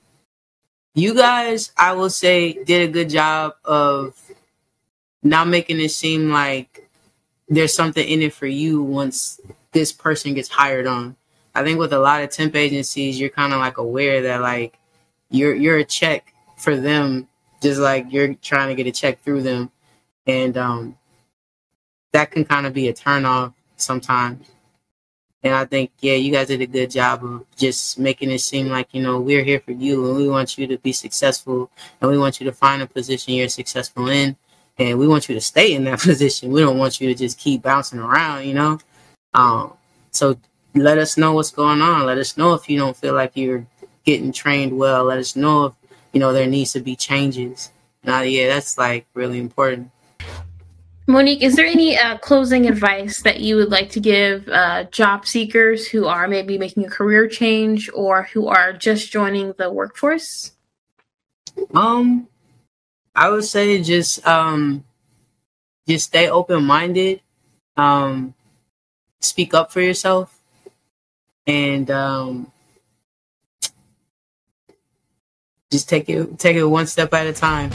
you 0.93 1.15
guys, 1.15 1.71
I 1.77 1.93
will 1.93 2.09
say, 2.09 2.63
did 2.63 2.89
a 2.89 2.91
good 2.91 3.09
job 3.09 3.55
of 3.63 4.15
not 5.23 5.47
making 5.47 5.79
it 5.79 5.89
seem 5.89 6.29
like 6.29 6.82
there's 7.47 7.73
something 7.73 8.07
in 8.07 8.21
it 8.21 8.33
for 8.33 8.47
you 8.47 8.81
once 8.81 9.39
this 9.71 9.91
person 9.91 10.33
gets 10.33 10.49
hired 10.49 10.87
on. 10.87 11.15
I 11.55 11.63
think 11.63 11.79
with 11.79 11.93
a 11.93 11.99
lot 11.99 12.23
of 12.23 12.29
temp 12.29 12.55
agencies, 12.55 13.19
you're 13.19 13.29
kind 13.29 13.53
of 13.53 13.59
like 13.59 13.77
aware 13.77 14.21
that 14.23 14.41
like 14.41 14.79
you're 15.29 15.53
you're 15.53 15.77
a 15.77 15.85
check 15.85 16.33
for 16.57 16.75
them, 16.75 17.27
just 17.61 17.79
like 17.79 18.07
you're 18.09 18.33
trying 18.35 18.69
to 18.69 18.75
get 18.75 18.87
a 18.87 18.91
check 18.91 19.21
through 19.21 19.43
them, 19.43 19.71
and 20.25 20.57
um, 20.57 20.97
that 22.11 22.31
can 22.31 22.45
kind 22.45 22.65
of 22.65 22.73
be 22.73 22.87
a 22.87 22.93
turn 22.93 23.25
off 23.25 23.53
sometimes. 23.77 24.47
And 25.43 25.53
I 25.53 25.65
think, 25.65 25.91
yeah, 25.99 26.13
you 26.13 26.31
guys 26.31 26.47
did 26.47 26.61
a 26.61 26.65
good 26.65 26.89
job 26.89 27.25
of 27.25 27.45
just 27.57 27.99
making 27.99 28.31
it 28.31 28.39
seem 28.39 28.69
like, 28.69 28.87
you 28.93 29.01
know, 29.01 29.19
we're 29.19 29.43
here 29.43 29.59
for 29.59 29.73
you 29.73 30.07
and 30.07 30.15
we 30.15 30.29
want 30.29 30.57
you 30.57 30.65
to 30.67 30.77
be 30.77 30.93
successful 30.93 31.69
and 31.99 32.09
we 32.09 32.17
want 32.17 32.39
you 32.39 32.45
to 32.45 32.53
find 32.53 32.81
a 32.81 32.87
position 32.87 33.33
you're 33.33 33.49
successful 33.49 34.07
in 34.07 34.37
and 34.77 34.97
we 34.97 35.07
want 35.07 35.29
you 35.29 35.35
to 35.35 35.41
stay 35.41 35.73
in 35.73 35.83
that 35.85 35.99
position. 36.01 36.51
We 36.51 36.61
don't 36.61 36.77
want 36.77 36.99
you 36.99 37.07
to 37.09 37.15
just 37.15 37.37
keep 37.37 37.61
bouncing 37.61 37.99
around, 37.99 38.45
you 38.45 38.53
know. 38.53 38.79
Um, 39.33 39.73
so 40.11 40.37
let 40.75 40.97
us 40.97 41.17
know 41.17 41.33
what's 41.33 41.51
going 41.51 41.81
on. 41.81 42.05
Let 42.05 42.17
us 42.17 42.37
know 42.37 42.53
if 42.53 42.69
you 42.69 42.77
don't 42.77 42.97
feel 42.97 43.13
like 43.13 43.31
you're 43.35 43.65
getting 44.03 44.31
trained 44.31 44.77
well. 44.77 45.05
Let 45.05 45.19
us 45.19 45.35
know 45.35 45.65
if 45.65 45.73
you 46.11 46.19
know 46.19 46.33
there 46.33 46.47
needs 46.47 46.73
to 46.73 46.79
be 46.79 46.95
changes. 46.95 47.71
Now, 48.03 48.21
yeah, 48.21 48.47
that's 48.47 48.77
like 48.77 49.05
really 49.13 49.39
important. 49.39 49.91
Monique, 51.05 51.43
is 51.43 51.57
there 51.57 51.65
any 51.65 51.97
uh, 51.97 52.17
closing 52.17 52.65
advice 52.65 53.21
that 53.23 53.41
you 53.41 53.57
would 53.57 53.69
like 53.69 53.89
to 53.89 53.99
give 53.99 54.47
uh, 54.47 54.85
job 54.85 55.25
seekers 55.25 55.85
who 55.85 56.05
are 56.05 56.29
maybe 56.29 56.57
making 56.57 56.85
a 56.85 56.89
career 56.89 57.27
change 57.27 57.89
or 57.93 58.23
who 58.23 58.47
are 58.47 58.71
just 58.71 59.11
joining 59.11 59.53
the 59.57 59.69
workforce? 59.69 60.53
Um, 61.75 62.27
I 63.15 63.29
would 63.29 63.43
say 63.43 63.81
just 63.81 64.25
um 64.25 64.83
just 65.87 66.07
stay 66.07 66.29
open 66.29 66.63
minded, 66.63 67.21
um, 67.75 68.33
speak 69.19 69.53
up 69.53 69.71
for 69.71 69.81
yourself, 69.81 70.39
and 71.45 71.89
um, 71.91 72.51
just 75.71 75.89
take 75.89 76.09
it 76.09 76.39
take 76.39 76.55
it 76.55 76.63
one 76.63 76.87
step 76.87 77.13
at 77.13 77.27
a 77.27 77.33
time. 77.33 77.71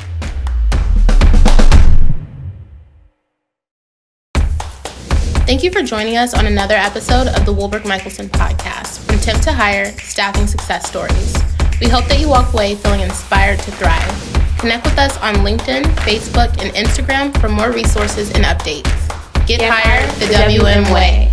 Thank 5.46 5.62
you 5.62 5.70
for 5.70 5.82
joining 5.82 6.18
us 6.18 6.34
on 6.34 6.46
another 6.46 6.74
episode 6.74 7.26
of 7.28 7.46
the 7.46 7.54
Wollborg 7.54 7.86
Michelson 7.86 8.28
podcast, 8.28 8.98
from 9.06 9.18
Temp 9.18 9.40
to 9.42 9.52
Hire 9.52 9.92
Staffing 9.92 10.46
Success 10.46 10.86
Stories. 10.86 11.34
We 11.80 11.88
hope 11.88 12.06
that 12.08 12.18
you 12.20 12.28
walk 12.28 12.52
away 12.52 12.74
feeling 12.74 13.00
inspired 13.00 13.58
to 13.60 13.70
thrive. 13.72 14.27
Connect 14.58 14.84
with 14.84 14.98
us 14.98 15.16
on 15.18 15.36
LinkedIn, 15.36 15.84
Facebook, 16.02 16.50
and 16.60 16.74
Instagram 16.74 17.38
for 17.40 17.48
more 17.48 17.70
resources 17.70 18.32
and 18.32 18.44
updates. 18.44 18.90
Get, 19.46 19.60
Get 19.60 19.72
hired 19.72 20.10
the 20.20 20.26
WM 20.34 20.92
way. 20.92 21.32